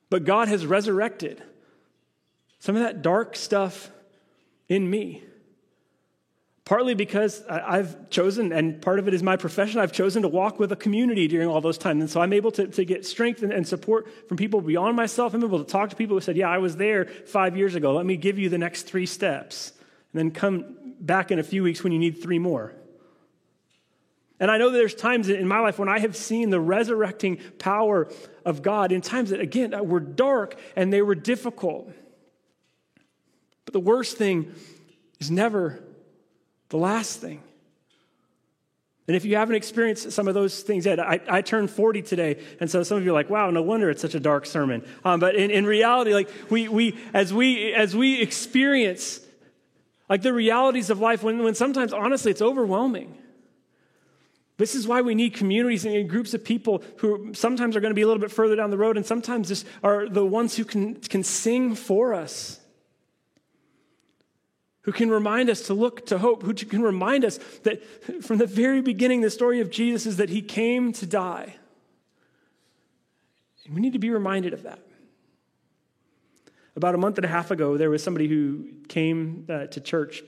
But 0.08 0.24
God 0.24 0.48
has 0.48 0.64
resurrected 0.64 1.42
some 2.60 2.76
of 2.76 2.82
that 2.82 3.02
dark 3.02 3.36
stuff 3.36 3.90
in 4.66 4.88
me. 4.88 5.22
Partly 6.64 6.94
because 6.94 7.44
I've 7.46 8.08
chosen, 8.08 8.50
and 8.52 8.80
part 8.80 8.98
of 8.98 9.06
it 9.06 9.12
is 9.12 9.22
my 9.22 9.36
profession, 9.36 9.80
I've 9.80 9.92
chosen 9.92 10.22
to 10.22 10.28
walk 10.28 10.58
with 10.58 10.72
a 10.72 10.76
community 10.76 11.28
during 11.28 11.46
all 11.46 11.60
those 11.60 11.76
times. 11.76 12.00
And 12.00 12.10
so 12.10 12.22
I'm 12.22 12.32
able 12.32 12.50
to, 12.52 12.68
to 12.68 12.86
get 12.86 13.04
strength 13.04 13.42
and, 13.42 13.52
and 13.52 13.68
support 13.68 14.08
from 14.26 14.38
people 14.38 14.62
beyond 14.62 14.96
myself. 14.96 15.34
I'm 15.34 15.44
able 15.44 15.62
to 15.62 15.70
talk 15.70 15.90
to 15.90 15.96
people 15.96 16.16
who 16.16 16.22
said, 16.22 16.38
Yeah, 16.38 16.48
I 16.48 16.56
was 16.56 16.78
there 16.78 17.04
five 17.04 17.54
years 17.54 17.74
ago. 17.74 17.92
Let 17.92 18.06
me 18.06 18.16
give 18.16 18.38
you 18.38 18.48
the 18.48 18.56
next 18.56 18.84
three 18.84 19.04
steps. 19.04 19.72
And 20.14 20.20
then 20.20 20.30
come 20.30 20.94
back 21.00 21.30
in 21.30 21.38
a 21.38 21.42
few 21.42 21.62
weeks 21.62 21.84
when 21.84 21.92
you 21.92 21.98
need 21.98 22.22
three 22.22 22.38
more. 22.38 22.74
And 24.40 24.50
I 24.50 24.58
know 24.58 24.70
there's 24.70 24.94
times 24.94 25.28
in 25.28 25.46
my 25.46 25.60
life 25.60 25.78
when 25.78 25.88
I 25.88 26.00
have 26.00 26.16
seen 26.16 26.50
the 26.50 26.60
resurrecting 26.60 27.38
power 27.58 28.08
of 28.44 28.62
God 28.62 28.90
in 28.90 29.00
times 29.00 29.30
that, 29.30 29.40
again, 29.40 29.88
were 29.88 30.00
dark 30.00 30.58
and 30.74 30.92
they 30.92 31.02
were 31.02 31.14
difficult. 31.14 31.92
But 33.64 33.72
the 33.72 33.80
worst 33.80 34.16
thing 34.16 34.52
is 35.20 35.30
never 35.30 35.82
the 36.68 36.78
last 36.78 37.20
thing. 37.20 37.42
And 39.06 39.14
if 39.14 39.24
you 39.24 39.36
haven't 39.36 39.56
experienced 39.56 40.12
some 40.12 40.28
of 40.28 40.34
those 40.34 40.62
things 40.62 40.86
yet, 40.86 40.98
I, 40.98 41.20
I 41.28 41.42
turned 41.42 41.70
40 41.70 42.02
today, 42.02 42.42
and 42.58 42.70
so 42.70 42.82
some 42.82 42.96
of 42.96 43.04
you 43.04 43.10
are 43.10 43.14
like, 43.14 43.28
wow, 43.28 43.50
no 43.50 43.60
wonder 43.60 43.90
it's 43.90 44.00
such 44.00 44.14
a 44.14 44.20
dark 44.20 44.46
sermon. 44.46 44.82
Um, 45.04 45.20
but 45.20 45.34
in, 45.34 45.50
in 45.50 45.66
reality, 45.66 46.14
like 46.14 46.30
we, 46.48 46.68
we, 46.68 46.98
as 47.12 47.32
we, 47.32 47.74
as 47.74 47.94
we 47.94 48.22
experience 48.22 49.20
like 50.08 50.22
the 50.22 50.32
realities 50.32 50.88
of 50.88 51.00
life, 51.00 51.22
when, 51.22 51.42
when 51.42 51.54
sometimes, 51.54 51.92
honestly, 51.92 52.30
it's 52.30 52.42
overwhelming. 52.42 53.18
This 54.56 54.74
is 54.74 54.86
why 54.86 55.00
we 55.00 55.14
need 55.14 55.34
communities 55.34 55.84
and 55.84 56.08
groups 56.08 56.32
of 56.32 56.44
people 56.44 56.82
who 56.98 57.34
sometimes 57.34 57.76
are 57.76 57.80
going 57.80 57.90
to 57.90 57.96
be 57.96 58.02
a 58.02 58.06
little 58.06 58.20
bit 58.20 58.30
further 58.30 58.54
down 58.54 58.70
the 58.70 58.78
road 58.78 58.96
and 58.96 59.04
sometimes 59.04 59.48
just 59.48 59.66
are 59.82 60.08
the 60.08 60.24
ones 60.24 60.56
who 60.56 60.64
can, 60.64 60.94
can 60.94 61.24
sing 61.24 61.74
for 61.74 62.14
us 62.14 62.60
who 64.84 64.92
can 64.92 65.10
remind 65.10 65.48
us 65.48 65.62
to 65.62 65.74
look 65.74 66.06
to 66.06 66.18
hope, 66.18 66.42
who 66.42 66.52
can 66.52 66.82
remind 66.82 67.24
us 67.24 67.38
that 67.62 67.82
from 68.22 68.36
the 68.36 68.46
very 68.46 68.82
beginning, 68.82 69.22
the 69.22 69.30
story 69.30 69.60
of 69.60 69.70
Jesus 69.70 70.04
is 70.04 70.18
that 70.18 70.28
he 70.28 70.42
came 70.42 70.92
to 70.92 71.06
die. 71.06 71.56
And 73.64 73.74
we 73.74 73.80
need 73.80 73.94
to 73.94 73.98
be 73.98 74.10
reminded 74.10 74.52
of 74.52 74.64
that. 74.64 74.78
About 76.76 76.94
a 76.94 76.98
month 76.98 77.16
and 77.16 77.24
a 77.24 77.28
half 77.28 77.50
ago, 77.50 77.78
there 77.78 77.88
was 77.88 78.02
somebody 78.02 78.28
who 78.28 78.66
came 78.88 79.46
uh, 79.48 79.66
to 79.68 79.80
church 79.80 80.22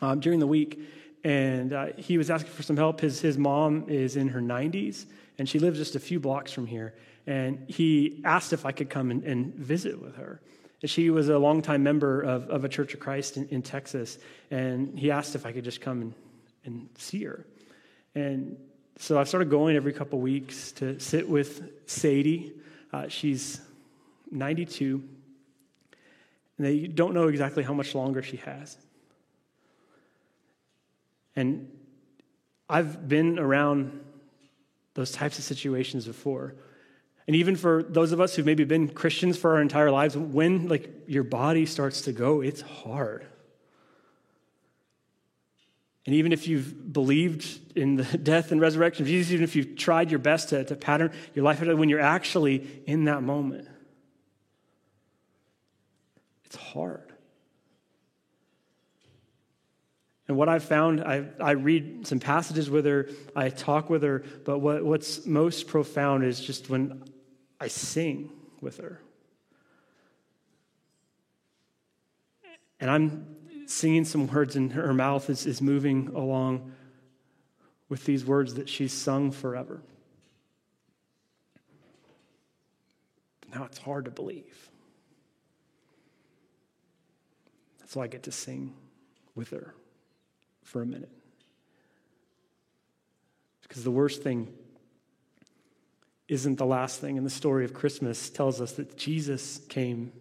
um, 0.00 0.20
during 0.20 0.38
the 0.38 0.46
week, 0.46 0.80
and 1.24 1.72
uh, 1.72 1.86
he 1.96 2.18
was 2.18 2.30
asking 2.30 2.52
for 2.52 2.62
some 2.62 2.76
help. 2.76 3.00
His, 3.00 3.20
his 3.20 3.38
mom 3.38 3.88
is 3.88 4.16
in 4.16 4.28
her 4.28 4.40
90s, 4.40 5.06
and 5.38 5.48
she 5.48 5.58
lives 5.58 5.78
just 5.78 5.94
a 5.94 6.00
few 6.00 6.18
blocks 6.18 6.52
from 6.52 6.66
here. 6.66 6.94
And 7.26 7.64
he 7.68 8.20
asked 8.24 8.52
if 8.52 8.66
I 8.66 8.72
could 8.72 8.90
come 8.90 9.10
and, 9.10 9.22
and 9.22 9.54
visit 9.54 10.00
with 10.00 10.16
her. 10.16 10.40
She 10.84 11.10
was 11.10 11.28
a 11.28 11.38
longtime 11.38 11.84
member 11.84 12.22
of, 12.22 12.50
of 12.50 12.64
a 12.64 12.68
Church 12.68 12.92
of 12.92 12.98
Christ 12.98 13.36
in, 13.36 13.48
in 13.48 13.62
Texas, 13.62 14.18
and 14.50 14.98
he 14.98 15.12
asked 15.12 15.36
if 15.36 15.46
I 15.46 15.52
could 15.52 15.62
just 15.62 15.80
come 15.80 16.02
and, 16.02 16.14
and 16.64 16.88
see 16.98 17.22
her. 17.22 17.46
And 18.16 18.56
so 18.98 19.18
I 19.18 19.24
started 19.24 19.48
going 19.48 19.76
every 19.76 19.92
couple 19.92 20.18
weeks 20.20 20.72
to 20.72 20.98
sit 20.98 21.28
with 21.28 21.70
Sadie. 21.86 22.52
Uh, 22.92 23.06
she's 23.06 23.60
92, 24.32 25.02
and 26.58 26.66
they 26.66 26.88
don't 26.88 27.14
know 27.14 27.28
exactly 27.28 27.62
how 27.62 27.74
much 27.74 27.94
longer 27.94 28.22
she 28.22 28.38
has. 28.38 28.76
And 31.34 31.70
I've 32.68 33.08
been 33.08 33.38
around 33.38 34.00
those 34.94 35.10
types 35.10 35.38
of 35.38 35.44
situations 35.44 36.06
before 36.06 36.54
and 37.26 37.36
even 37.36 37.56
for 37.56 37.82
those 37.82 38.12
of 38.12 38.20
us 38.20 38.34
who've 38.34 38.46
maybe 38.46 38.64
been 38.64 38.88
Christians 38.88 39.38
for 39.38 39.54
our 39.54 39.60
entire 39.62 39.90
lives, 39.90 40.16
when 40.16 40.68
like 40.68 40.90
your 41.06 41.22
body 41.22 41.66
starts 41.66 42.02
to 42.02 42.12
go, 42.12 42.40
it's 42.40 42.60
hard. 42.60 43.24
And 46.04 46.16
even 46.16 46.32
if 46.32 46.48
you've 46.48 46.92
believed 46.92 47.76
in 47.76 47.94
the 47.94 48.04
death 48.18 48.50
and 48.50 48.60
resurrection 48.60 49.04
of 49.04 49.08
Jesus, 49.08 49.32
even 49.32 49.44
if 49.44 49.54
you've 49.54 49.76
tried 49.76 50.10
your 50.10 50.18
best 50.18 50.48
to, 50.48 50.64
to 50.64 50.74
pattern 50.74 51.12
your 51.34 51.44
life 51.44 51.60
when 51.60 51.88
you're 51.88 52.00
actually 52.00 52.82
in 52.86 53.04
that 53.04 53.22
moment, 53.22 53.68
it's 56.44 56.56
hard. 56.56 57.11
And 60.32 60.38
what 60.38 60.48
I've 60.48 60.64
found, 60.64 61.02
I, 61.02 61.26
I 61.38 61.50
read 61.50 62.06
some 62.06 62.18
passages 62.18 62.70
with 62.70 62.86
her, 62.86 63.10
I 63.36 63.50
talk 63.50 63.90
with 63.90 64.02
her, 64.02 64.24
but 64.46 64.60
what, 64.60 64.82
what's 64.82 65.26
most 65.26 65.66
profound 65.66 66.24
is 66.24 66.40
just 66.40 66.70
when 66.70 67.04
I 67.60 67.68
sing 67.68 68.32
with 68.62 68.78
her. 68.78 69.02
And 72.80 72.90
I'm 72.90 73.26
singing 73.66 74.06
some 74.06 74.26
words, 74.26 74.56
and 74.56 74.72
her 74.72 74.94
mouth 74.94 75.28
is, 75.28 75.44
is 75.44 75.60
moving 75.60 76.08
along 76.14 76.72
with 77.90 78.06
these 78.06 78.24
words 78.24 78.54
that 78.54 78.70
she's 78.70 78.94
sung 78.94 79.32
forever. 79.32 79.82
Now 83.54 83.64
it's 83.64 83.76
hard 83.76 84.06
to 84.06 84.10
believe. 84.10 84.70
That's 87.80 87.94
why 87.94 88.04
I 88.04 88.06
get 88.06 88.22
to 88.22 88.32
sing 88.32 88.72
with 89.34 89.50
her 89.50 89.74
for 90.72 90.80
a 90.80 90.86
minute. 90.86 91.10
Because 93.60 93.84
the 93.84 93.90
worst 93.90 94.22
thing 94.22 94.48
isn't 96.28 96.56
the 96.56 96.64
last 96.64 96.98
thing. 96.98 97.18
And 97.18 97.26
the 97.26 97.30
story 97.30 97.66
of 97.66 97.74
Christmas 97.74 98.30
tells 98.30 98.58
us 98.58 98.72
that 98.72 98.96
Jesus 98.96 99.58
came 99.68 100.12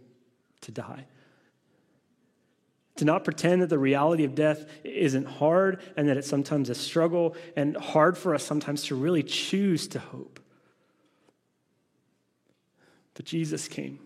to 0.59 0.71
die. 0.71 1.05
To 2.97 3.05
not 3.05 3.23
pretend 3.23 3.61
that 3.61 3.69
the 3.69 3.79
reality 3.79 4.25
of 4.25 4.35
death 4.35 4.65
isn't 4.83 5.25
hard 5.25 5.81
and 5.95 6.09
that 6.09 6.17
it's 6.17 6.27
sometimes 6.27 6.69
a 6.69 6.75
struggle 6.75 7.35
and 7.55 7.77
hard 7.77 8.17
for 8.17 8.35
us 8.35 8.43
sometimes 8.43 8.83
to 8.83 8.95
really 8.95 9.23
choose 9.23 9.87
to 9.87 9.99
hope. 9.99 10.41
But 13.13 13.25
Jesus 13.25 13.69
came 13.69 13.99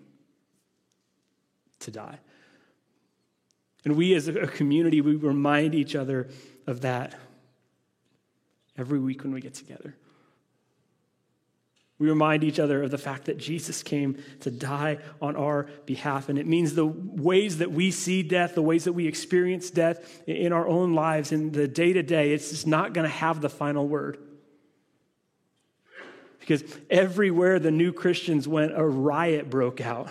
to 1.79 1.89
die. 1.89 2.19
And 3.85 3.95
we 3.95 4.15
as 4.15 4.27
a 4.27 4.47
community, 4.47 4.99
we 4.99 5.15
remind 5.15 5.75
each 5.75 5.95
other 5.95 6.27
of 6.65 6.81
that 6.81 7.17
every 8.77 8.99
week 8.99 9.23
when 9.23 9.31
we 9.31 9.39
get 9.39 9.53
together. 9.53 9.95
We 11.97 12.09
remind 12.09 12.43
each 12.43 12.59
other 12.59 12.83
of 12.83 12.91
the 12.91 12.97
fact 12.97 13.25
that 13.25 13.37
Jesus 13.37 13.81
came 13.81 14.21
to 14.41 14.51
die 14.51 14.97
on 15.21 15.37
our 15.37 15.69
behalf. 15.85 16.27
And 16.27 16.37
it 16.37 16.45
means 16.45 16.75
the 16.75 16.85
ways 16.85 17.59
that 17.59 17.71
we 17.71 17.89
see 17.91 18.21
death, 18.21 18.53
the 18.53 18.61
ways 18.61 18.83
that 18.83 18.93
we 18.93 19.07
experience 19.07 19.69
death 19.69 20.23
in 20.27 20.51
our 20.51 20.67
own 20.67 20.93
lives, 20.93 21.31
in 21.31 21.53
the 21.53 21.69
day 21.69 21.93
to 21.93 22.03
day, 22.03 22.33
it's 22.33 22.49
just 22.49 22.67
not 22.67 22.93
going 22.93 23.05
to 23.05 23.15
have 23.15 23.39
the 23.39 23.49
final 23.49 23.87
word. 23.87 24.17
Because 26.39 26.65
everywhere 26.89 27.59
the 27.59 27.71
new 27.71 27.93
Christians 27.93 28.45
went, 28.45 28.73
a 28.75 28.83
riot 28.85 29.49
broke 29.49 29.79
out. 29.79 30.09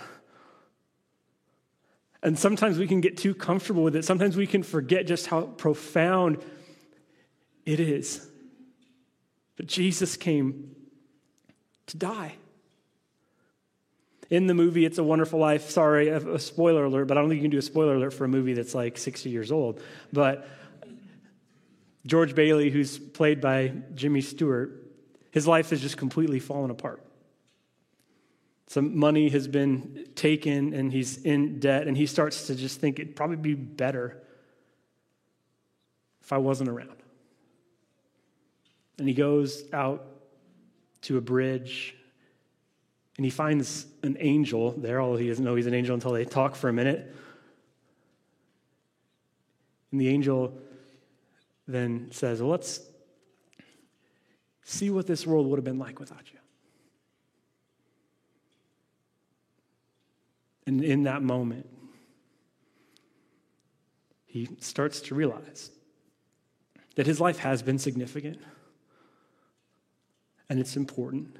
And 2.25 2.39
sometimes 2.39 2.79
we 2.79 2.87
can 2.87 3.01
get 3.01 3.17
too 3.17 3.35
comfortable 3.35 3.83
with 3.83 3.95
it. 3.95 4.03
Sometimes 4.03 4.35
we 4.35 4.47
can 4.47 4.63
forget 4.63 5.05
just 5.05 5.27
how 5.27 5.41
profound 5.41 6.43
it 7.67 7.79
is. 7.79 8.27
But 9.57 9.67
Jesus 9.67 10.17
came 10.17 10.75
to 11.85 11.97
die. 11.97 12.33
In 14.31 14.47
the 14.47 14.55
movie 14.55 14.85
It's 14.85 14.97
a 14.97 15.03
Wonderful 15.03 15.39
Life, 15.39 15.69
sorry, 15.69 16.07
a, 16.07 16.39
spoiler 16.39 16.85
alert, 16.85 17.05
but 17.05 17.15
I 17.15 17.21
don't 17.21 17.29
think 17.29 17.41
you 17.41 17.43
can 17.43 17.51
do 17.51 17.59
a 17.59 17.61
spoiler 17.61 17.93
alert 17.93 18.11
for 18.11 18.25
a 18.25 18.27
movie 18.27 18.53
that's 18.53 18.73
like 18.73 18.97
60 18.97 19.29
years 19.29 19.51
old. 19.51 19.79
But 20.11 20.47
George 22.07 22.33
Bailey, 22.33 22.71
who's 22.71 22.97
played 22.97 23.39
by 23.39 23.71
Jimmy 23.93 24.21
Stewart, 24.21 24.83
his 25.29 25.45
life 25.45 25.69
has 25.69 25.79
just 25.79 25.97
completely 25.97 26.39
fallen 26.39 26.71
apart. 26.71 27.03
Some 28.67 28.97
money 28.97 29.29
has 29.29 29.47
been 29.47 30.07
taken 30.15 30.73
and 30.73 30.91
he's 30.91 31.17
in 31.23 31.59
debt, 31.59 31.87
and 31.87 31.95
he 31.95 32.05
starts 32.05 32.47
to 32.47 32.55
just 32.55 32.79
think 32.79 32.99
it'd 32.99 33.15
probably 33.15 33.37
be 33.37 33.53
better 33.53 34.21
if 36.21 36.33
I 36.33 36.37
wasn't 36.37 36.69
around. 36.69 36.97
And 38.97 39.07
he 39.07 39.13
goes 39.13 39.63
out 39.71 40.05
to 41.01 41.17
a 41.17 41.21
bridge, 41.21 41.95
and 43.17 43.25
he 43.25 43.29
finds 43.29 43.85
an 44.01 44.17
angel 44.19 44.71
there, 44.71 44.99
although 44.99 45.17
he 45.17 45.27
doesn't 45.27 45.45
know 45.45 45.55
he's 45.55 45.67
an 45.67 45.75
angel 45.75 45.93
until 45.93 46.11
they 46.11 46.25
talk 46.25 46.55
for 46.55 46.67
a 46.67 46.73
minute. 46.73 47.15
And 49.91 50.01
the 50.01 50.09
angel 50.09 50.57
then 51.67 52.09
says, 52.11 52.41
Well, 52.41 52.51
let's 52.51 52.81
see 54.63 54.89
what 54.89 55.05
this 55.05 55.27
world 55.27 55.47
would 55.47 55.57
have 55.57 55.63
been 55.63 55.79
like 55.79 55.99
without 55.99 56.31
you. 56.33 56.34
And 60.65 60.83
in 60.83 61.03
that 61.03 61.21
moment, 61.21 61.69
he 64.25 64.49
starts 64.59 64.99
to 65.01 65.15
realize 65.15 65.71
that 66.95 67.05
his 67.05 67.21
life 67.21 67.39
has 67.39 67.61
been 67.61 67.77
significant 67.77 68.39
and 70.49 70.59
it's 70.59 70.75
important. 70.75 71.37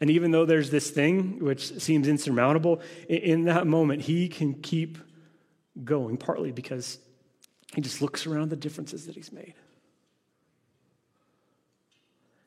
And 0.00 0.10
even 0.10 0.30
though 0.30 0.46
there's 0.46 0.70
this 0.70 0.90
thing 0.90 1.40
which 1.40 1.78
seems 1.78 2.08
insurmountable, 2.08 2.80
in 3.08 3.44
that 3.44 3.66
moment, 3.66 4.02
he 4.02 4.28
can 4.28 4.54
keep 4.54 4.98
going, 5.84 6.16
partly 6.16 6.52
because 6.52 6.98
he 7.74 7.80
just 7.80 8.00
looks 8.00 8.26
around 8.26 8.50
the 8.50 8.56
differences 8.56 9.06
that 9.06 9.14
he's 9.14 9.30
made. 9.30 9.54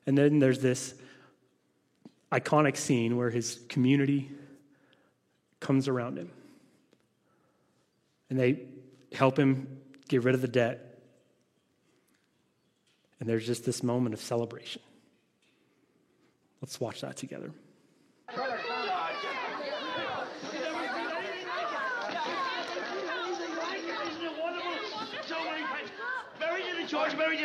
And 0.05 0.17
then 0.17 0.39
there's 0.39 0.59
this 0.59 0.95
iconic 2.31 2.75
scene 2.75 3.15
where 3.15 3.29
his 3.29 3.59
community 3.69 4.31
comes 5.63 5.87
around 5.87 6.17
him 6.17 6.29
and 8.29 8.37
they 8.37 8.59
help 9.13 9.39
him 9.39 9.79
get 10.09 10.23
rid 10.23 10.35
of 10.35 10.41
the 10.41 10.47
debt. 10.47 10.99
And 13.19 13.29
there's 13.29 13.47
just 13.47 13.63
this 13.63 13.81
moment 13.81 14.13
of 14.13 14.19
celebration. 14.19 14.81
Let's 16.61 16.79
watch 16.79 17.01
that 17.01 17.15
together. 17.15 17.51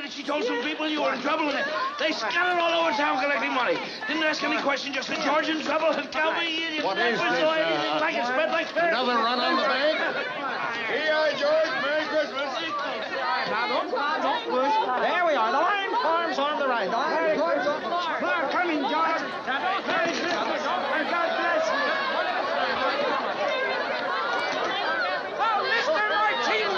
George 0.09 0.15
Mary 0.15 0.15
did 0.15 0.15
it. 0.15 0.15
She 0.15 0.23
told 0.23 0.45
some 0.45 0.63
people 0.63 0.89
you 0.89 1.03
were 1.03 1.15
in 1.15 1.21
trouble 1.21 1.47
with 1.47 1.57
it. 1.57 1.67
They 1.99 2.13
scattered 2.13 2.61
all 2.61 2.83
over 2.87 2.93
town 2.97 3.23
collecting 3.23 3.53
money. 3.55 3.79
Didn't 4.07 4.23
ask 4.25 4.43
any 4.43 4.61
questions, 4.63 4.95
just 4.97 5.09
said 5.09 5.21
George 5.25 5.49
in 5.49 5.61
trouble. 5.63 5.93
Tell 6.11 6.33
me, 6.35 6.67
idiot. 6.67 6.85
What 6.85 6.99
is 6.99 7.21
this, 7.21 7.39
So 7.39 7.49
uh, 7.49 7.99
like 8.01 8.17
it 8.17 8.27
spread 8.27 8.51
like 8.51 8.69
spread. 8.69 8.91
Another 8.91 9.15
run 9.15 9.41
on 9.41 9.57
the 9.57 9.63
bank? 9.63 9.99
Here, 10.89 11.33
George. 11.39 11.73
Merry 11.83 12.05
Christmas. 12.09 12.51
Now, 13.51 13.69
don't, 13.69 13.91
now, 13.93 14.19
don't 14.23 14.45
push. 14.51 14.75
There 15.03 15.25
we 15.27 15.35
are. 15.35 15.53
The 15.53 15.59
line 15.61 15.93
farms 16.03 16.39
on 16.39 16.59
the 16.61 16.69
right. 16.69 16.91
The 16.91 16.97
line 16.97 17.39
farms 17.39 17.67
on 17.67 17.83
the 17.83 17.89
right. 17.91 18.21
Now, 18.23 18.49
come 18.51 18.71
in, 18.71 18.83
George. 18.89 19.23
Merry 19.87 20.13
Christmas. 20.13 20.63
And 20.65 21.07
God 21.11 21.29
bless 21.39 21.65
you. 21.69 21.81
Oh, 25.39 25.61
Mr. 25.73 26.05
Martini. 26.13 26.77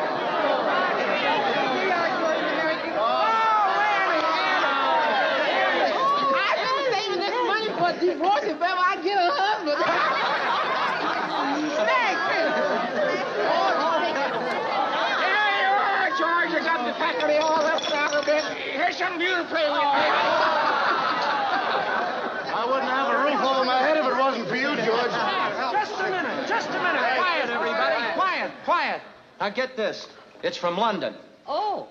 I've 6.24 6.76
been 6.76 6.92
saving 6.92 7.20
this 7.20 7.36
money 7.48 7.68
for 7.78 7.90
a 7.90 7.91
divorce 8.06 8.42
if 8.42 8.60
ever 8.60 8.82
I 8.82 8.98
get 9.02 9.16
a 9.16 9.30
husband. 9.30 9.78
Merry 11.86 12.14
Here 15.22 15.54
you 15.62 15.70
are, 15.70 16.10
George. 16.18 16.50
You 16.50 16.60
got 16.66 16.82
the 16.86 16.94
faculty 16.98 17.36
all 17.36 17.62
left 17.62 17.92
out 17.92 18.14
a 18.14 18.26
bit. 18.26 18.42
Here's 18.74 18.96
some 18.96 19.20
you 19.20 19.30
to 19.30 19.44
play 19.44 19.70
with. 19.70 19.82
I 22.54 22.64
wouldn't 22.66 22.90
have 22.90 23.08
a 23.08 23.18
roof 23.24 23.40
over 23.40 23.64
my 23.64 23.78
head 23.78 23.96
if 23.96 24.06
it 24.06 24.16
wasn't 24.18 24.48
for 24.48 24.56
you, 24.56 24.74
George. 24.82 25.12
Just 25.72 26.00
a 26.00 26.10
minute. 26.10 26.48
Just 26.48 26.68
a 26.70 26.82
minute. 26.82 27.02
Quiet, 27.16 27.50
everybody. 27.50 28.14
Quiet, 28.14 28.50
quiet. 28.64 29.00
Now 29.40 29.50
get 29.50 29.76
this. 29.76 30.08
It's 30.42 30.56
from 30.56 30.76
London. 30.76 31.14
Oh. 31.46 31.88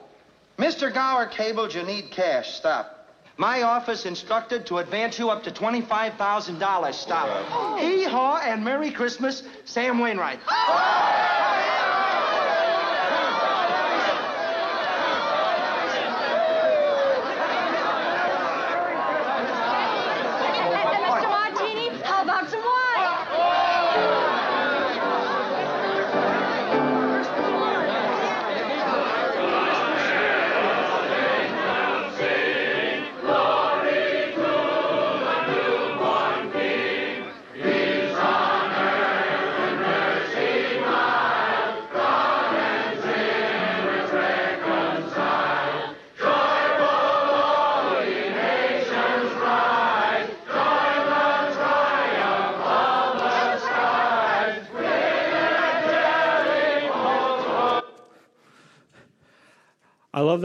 Mr. 0.58 0.94
Gower 0.94 1.26
cabled 1.26 1.74
you 1.74 1.84
need 1.84 2.12
cash. 2.12 2.56
Stop. 2.56 3.01
My 3.42 3.64
office 3.64 4.06
instructed 4.06 4.68
to 4.68 4.78
advance 4.78 5.18
you 5.18 5.32
up 5.32 5.42
to 5.46 5.50
$25,000. 5.50 6.94
Stop. 6.94 7.80
Hee-haw 7.80 8.38
and 8.38 8.64
Merry 8.64 8.92
Christmas, 8.92 9.42
Sam 9.66 9.98
Wainwright. 9.98 10.38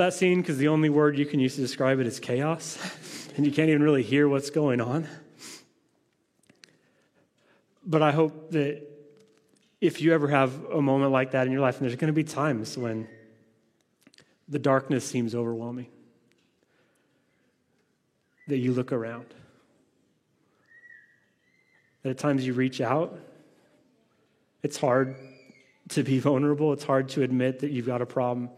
That 0.07 0.14
scene 0.14 0.40
because 0.40 0.57
the 0.57 0.69
only 0.69 0.88
word 0.88 1.19
you 1.19 1.27
can 1.27 1.40
use 1.40 1.57
to 1.57 1.61
describe 1.61 1.99
it 1.99 2.07
is 2.07 2.21
chaos, 2.21 2.79
and 3.37 3.45
you 3.45 3.51
can't 3.51 3.69
even 3.69 3.83
really 3.83 4.05
hear 4.05 4.29
what's 4.29 4.51
going 4.51 4.81
on. 4.81 5.09
But 7.85 8.03
I 8.03 8.12
hope 8.12 8.53
that 8.53 8.83
if 9.81 10.01
you 10.01 10.14
ever 10.14 10.29
have 10.29 10.64
a 10.66 10.81
moment 10.81 11.11
like 11.11 11.33
that 11.33 11.47
in 11.47 11.53
your 11.53 11.61
life, 11.61 11.79
and 11.79 11.88
there's 11.88 11.97
going 11.97 12.07
to 12.07 12.12
be 12.12 12.23
times 12.23 12.79
when 12.79 13.09
the 14.49 14.61
darkness 14.61 15.05
seems 15.05 15.35
overwhelming, 15.35 15.88
that 18.47 18.59
you 18.59 18.73
look 18.73 18.92
around. 18.92 19.27
That 22.05 22.11
at 22.11 22.19
times 22.19 22.47
you 22.47 22.53
reach 22.53 22.81
out. 22.81 23.19
It's 24.62 24.77
hard 24.77 25.16
to 25.90 26.05
be 26.05 26.19
vulnerable, 26.21 26.73
it's 26.73 26.85
hard 26.85 27.09
to 27.11 27.23
admit 27.23 27.59
that 27.59 27.73
you've 27.73 27.87
got 27.87 28.03
a 28.03 28.07
problem. 28.07 28.51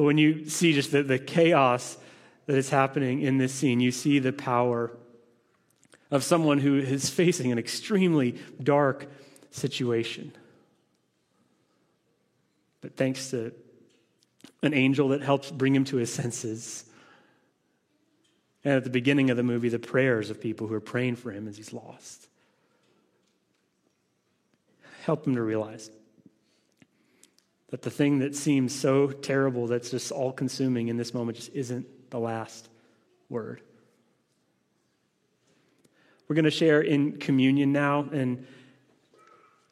But 0.00 0.04
when 0.04 0.16
you 0.16 0.48
see 0.48 0.72
just 0.72 0.92
the, 0.92 1.02
the 1.02 1.18
chaos 1.18 1.98
that 2.46 2.56
is 2.56 2.70
happening 2.70 3.20
in 3.20 3.36
this 3.36 3.52
scene, 3.52 3.80
you 3.80 3.92
see 3.92 4.18
the 4.18 4.32
power 4.32 4.96
of 6.10 6.24
someone 6.24 6.56
who 6.56 6.78
is 6.78 7.10
facing 7.10 7.52
an 7.52 7.58
extremely 7.58 8.36
dark 8.62 9.10
situation. 9.50 10.32
But 12.80 12.96
thanks 12.96 13.28
to 13.32 13.52
an 14.62 14.72
angel 14.72 15.08
that 15.10 15.20
helps 15.20 15.50
bring 15.50 15.76
him 15.76 15.84
to 15.84 15.98
his 15.98 16.10
senses. 16.10 16.86
And 18.64 18.72
at 18.72 18.84
the 18.84 18.88
beginning 18.88 19.28
of 19.28 19.36
the 19.36 19.42
movie, 19.42 19.68
the 19.68 19.78
prayers 19.78 20.30
of 20.30 20.40
people 20.40 20.66
who 20.66 20.72
are 20.72 20.80
praying 20.80 21.16
for 21.16 21.30
him 21.30 21.46
as 21.46 21.58
he's 21.58 21.74
lost. 21.74 22.26
Help 25.04 25.26
him 25.26 25.34
to 25.34 25.42
realize 25.42 25.90
that 27.70 27.82
the 27.82 27.90
thing 27.90 28.18
that 28.18 28.34
seems 28.34 28.74
so 28.74 29.08
terrible, 29.08 29.66
that's 29.66 29.90
just 29.90 30.12
all 30.12 30.32
consuming 30.32 30.88
in 30.88 30.96
this 30.96 31.14
moment, 31.14 31.36
just 31.36 31.54
isn't 31.54 31.86
the 32.10 32.18
last 32.18 32.68
word. 33.28 33.62
We're 36.28 36.34
going 36.34 36.44
to 36.44 36.50
share 36.50 36.80
in 36.80 37.18
communion 37.18 37.72
now. 37.72 38.08
And 38.12 38.46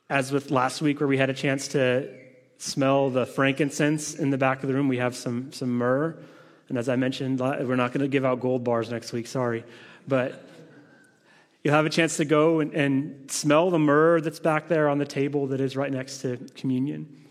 as 0.09 0.33
with 0.33 0.51
last 0.51 0.81
week, 0.81 1.01
where 1.01 1.09
we 1.09 1.19
had 1.19 1.31
a 1.31 1.35
chance 1.35 1.69
to 1.69 2.09
smell 2.59 3.11
the 3.11 3.27
frankincense 3.27 4.15
in 4.15 4.31
the 4.31 4.39
back 4.39 4.63
of 4.63 4.69
the 4.69 4.75
room, 4.75 4.89
we 4.89 4.99
have 4.99 5.15
some, 5.15 5.53
some 5.53 5.71
myrrh. 5.71 6.17
And 6.69 6.79
as 6.79 6.89
I 6.89 6.97
mentioned, 6.97 7.41
we're 7.41 7.77
not 7.77 7.93
going 7.93 8.01
to 8.01 8.09
give 8.09 8.25
out 8.25 8.41
gold 8.41 8.63
bars 8.63 8.91
next 8.91 9.13
week, 9.13 9.27
sorry. 9.27 9.65
But 10.07 10.45
you'll 11.65 11.75
have 11.75 11.87
a 11.87 11.91
chance 11.91 12.17
to 12.19 12.25
go 12.25 12.61
and, 12.61 12.73
and 12.75 13.31
smell 13.31 13.71
the 13.71 13.79
myrrh 13.79 14.21
that's 14.21 14.41
back 14.41 14.69
there 14.69 14.89
on 14.89 14.99
the 14.99 15.07
table 15.07 15.49
that 15.49 15.61
is 15.61 15.77
right 15.77 15.93
next 15.93 16.19
to 16.23 16.37
communion. 16.55 17.28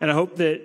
And 0.00 0.10
I 0.10 0.14
hope 0.14 0.36
that 0.36 0.62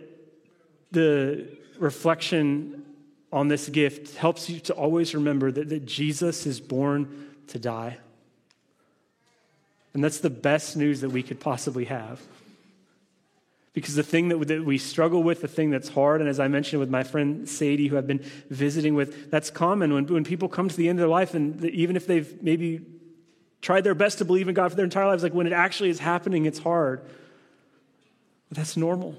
the 0.92 1.48
reflection 1.78 2.86
on 3.32 3.50
this 3.50 3.68
gift 3.68 4.16
helps 4.16 4.50
you 4.50 4.60
to 4.62 4.74
always 4.74 5.14
remember 5.14 5.52
that, 5.52 5.70
that 5.70 5.86
Jesus 5.86 6.46
is 6.46 6.60
born 6.62 7.28
to 7.48 7.60
die. 7.60 7.98
And 9.94 10.04
that's 10.04 10.20
the 10.20 10.30
best 10.30 10.78
news 10.78 11.02
that 11.02 11.10
we 11.10 11.24
could 11.24 11.40
possibly 11.40 11.86
have. 11.86 12.22
Because 13.74 13.96
the 13.96 14.04
thing 14.04 14.30
that, 14.30 14.48
that 14.48 14.64
we 14.64 14.78
struggle 14.78 15.22
with, 15.22 15.42
the 15.42 15.50
thing 15.50 15.70
that's 15.70 15.90
hard, 15.90 16.22
and 16.22 16.30
as 16.30 16.40
I 16.40 16.48
mentioned 16.48 16.80
with 16.80 16.90
my 16.90 17.04
friend 17.04 17.48
Sadie, 17.48 17.88
who 17.88 17.98
I've 17.98 18.08
been 18.08 18.24
visiting 18.50 18.96
with, 18.96 19.30
that's 19.30 19.50
common 19.50 19.94
when, 19.94 20.08
when 20.08 20.24
people 20.24 20.48
come 20.48 20.70
to 20.70 20.76
the 20.76 20.88
end 20.88 21.00
of 21.00 21.02
their 21.02 21.10
life, 21.10 21.34
and 21.34 21.64
even 21.66 21.98
if 21.98 22.08
they've 22.08 22.42
maybe 22.42 22.86
tried 23.62 23.84
their 23.84 23.96
best 23.96 24.20
to 24.20 24.26
believe 24.26 24.48
in 24.48 24.54
God 24.54 24.70
for 24.70 24.76
their 24.78 24.86
entire 24.86 25.08
lives, 25.08 25.24
like 25.24 25.34
when 25.34 25.48
it 25.48 25.52
actually 25.52 25.90
is 25.90 26.00
happening, 26.00 26.46
it's 26.46 26.60
hard. 26.60 27.02
But 28.48 28.58
that's 28.58 28.78
normal. 28.78 29.18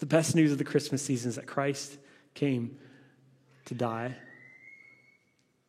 The 0.00 0.06
best 0.06 0.34
news 0.34 0.50
of 0.50 0.58
the 0.58 0.64
Christmas 0.64 1.02
season 1.02 1.28
is 1.28 1.36
that 1.36 1.46
Christ 1.46 1.98
came 2.34 2.78
to 3.66 3.74
die. 3.74 4.16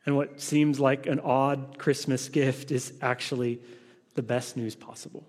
And 0.05 0.15
what 0.15 0.39
seems 0.39 0.79
like 0.79 1.05
an 1.05 1.19
odd 1.19 1.77
Christmas 1.77 2.29
gift 2.29 2.71
is 2.71 2.93
actually 3.01 3.59
the 4.15 4.23
best 4.23 4.55
news 4.55 4.73
possible. 4.73 5.27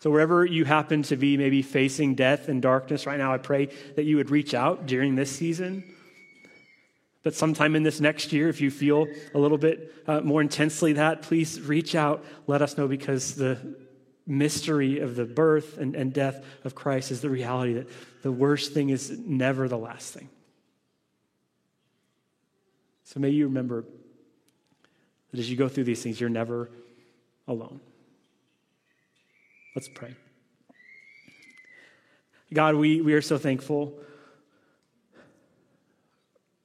So, 0.00 0.10
wherever 0.10 0.46
you 0.46 0.64
happen 0.64 1.02
to 1.04 1.16
be, 1.16 1.36
maybe 1.36 1.60
facing 1.60 2.14
death 2.14 2.48
and 2.48 2.62
darkness 2.62 3.04
right 3.06 3.18
now, 3.18 3.34
I 3.34 3.38
pray 3.38 3.68
that 3.96 4.04
you 4.04 4.16
would 4.16 4.30
reach 4.30 4.54
out 4.54 4.86
during 4.86 5.14
this 5.14 5.30
season. 5.30 5.84
But 7.22 7.34
sometime 7.34 7.76
in 7.76 7.82
this 7.82 8.00
next 8.00 8.32
year, 8.32 8.48
if 8.48 8.60
you 8.60 8.70
feel 8.70 9.06
a 9.34 9.38
little 9.38 9.58
bit 9.58 9.92
uh, 10.06 10.20
more 10.20 10.40
intensely 10.40 10.94
that, 10.94 11.22
please 11.22 11.60
reach 11.60 11.94
out. 11.94 12.24
Let 12.46 12.62
us 12.62 12.78
know 12.78 12.88
because 12.88 13.34
the 13.34 13.58
mystery 14.28 15.00
of 15.00 15.16
the 15.16 15.24
birth 15.24 15.78
and, 15.78 15.96
and 15.96 16.12
death 16.12 16.44
of 16.62 16.74
Christ 16.74 17.10
is 17.10 17.22
the 17.22 17.30
reality 17.30 17.72
that 17.72 17.88
the 18.22 18.30
worst 18.30 18.74
thing 18.74 18.90
is 18.90 19.10
never 19.18 19.68
the 19.68 19.78
last 19.78 20.12
thing. 20.12 20.28
So 23.04 23.20
may 23.20 23.30
you 23.30 23.46
remember 23.46 23.86
that 25.30 25.40
as 25.40 25.50
you 25.50 25.56
go 25.56 25.68
through 25.68 25.84
these 25.84 26.02
things, 26.02 26.20
you're 26.20 26.28
never 26.28 26.70
alone. 27.46 27.80
Let's 29.74 29.88
pray. 29.88 30.14
God, 32.52 32.74
we, 32.74 33.00
we 33.00 33.14
are 33.14 33.22
so 33.22 33.38
thankful 33.38 33.94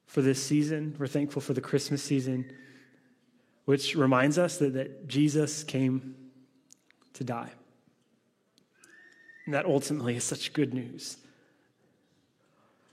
for 0.05 0.21
this 0.21 0.43
season. 0.43 0.95
We're 0.99 1.07
thankful 1.07 1.41
for 1.41 1.53
the 1.53 1.61
Christmas 1.61 2.03
season, 2.03 2.51
which 3.65 3.95
reminds 3.95 4.37
us 4.37 4.57
that, 4.57 4.73
that 4.73 5.07
Jesus 5.07 5.63
came 5.63 6.15
to 7.13 7.23
die. 7.23 7.51
And 9.45 9.53
that 9.53 9.65
ultimately 9.65 10.15
is 10.15 10.23
such 10.23 10.53
good 10.53 10.73
news. 10.73 11.17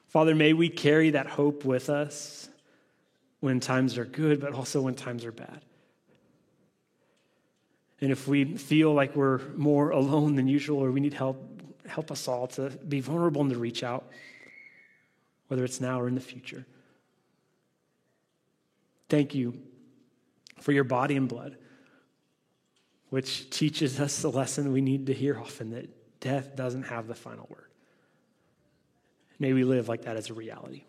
Father, 0.09 0.35
may 0.35 0.53
we 0.53 0.69
carry 0.69 1.11
that 1.11 1.27
hope 1.27 1.65
with 1.65 1.89
us 1.89 2.49
when 3.39 3.61
times 3.61 3.97
are 3.97 4.05
good, 4.05 4.41
but 4.41 4.53
also 4.53 4.83
when 4.83 4.95
times 4.95 5.25
are 5.25 5.33
bad. 5.33 5.61
And 8.01 8.11
if 8.11 8.27
we 8.27 8.57
feel 8.57 8.93
like 8.93 9.15
we're 9.15 9.41
more 9.57 9.91
alone 9.91 10.35
than 10.35 10.49
usual 10.49 10.79
or 10.79 10.91
we 10.91 11.01
need 11.01 11.15
help, 11.15 11.63
help 11.87 12.11
us 12.11 12.27
all 12.29 12.47
to 12.49 12.71
be 12.71 13.01
vulnerable 13.01 13.43
and 13.43 13.51
to 13.51 13.59
reach 13.59 13.83
out, 13.83 14.11
whether 15.49 15.65
it's 15.65 15.81
now 15.81 16.01
or 16.01 16.09
in 16.09 16.15
the 16.15 16.21
future. 16.21 16.67
Thank 19.09 19.35
you 19.35 19.61
for 20.61 20.73
your 20.73 20.85
body 20.85 21.17
and 21.17 21.29
blood, 21.29 21.57
which 23.11 23.51
teaches 23.51 24.01
us 24.01 24.23
the 24.23 24.31
lesson 24.31 24.73
we 24.73 24.81
need 24.81 25.07
to 25.07 25.15
hear 25.15 25.39
often 25.39 25.71
that 25.71 25.89
death 26.21 26.57
doesn't 26.57 26.85
have 26.85 27.07
the 27.07 27.15
final 27.15 27.47
word. 27.51 27.71
May 29.39 29.53
we 29.53 29.65
live 29.65 29.89
like 29.89 30.03
that 30.03 30.17
as 30.17 30.31
a 30.31 30.35
reality. 30.35 30.85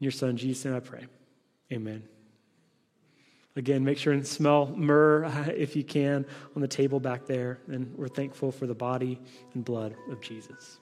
In 0.00 0.04
your 0.04 0.12
son, 0.12 0.36
Jesus' 0.36 0.64
name 0.64 0.74
I 0.74 0.80
pray. 0.80 1.06
Amen. 1.72 2.02
Again, 3.56 3.84
make 3.84 3.98
sure 3.98 4.12
and 4.12 4.26
smell 4.26 4.66
myrrh 4.66 5.24
if 5.56 5.76
you 5.76 5.84
can 5.84 6.26
on 6.54 6.62
the 6.62 6.68
table 6.68 7.00
back 7.00 7.26
there. 7.26 7.58
And 7.68 7.94
we're 7.96 8.08
thankful 8.08 8.52
for 8.52 8.66
the 8.66 8.74
body 8.74 9.20
and 9.54 9.64
blood 9.64 9.94
of 10.10 10.20
Jesus. 10.20 10.78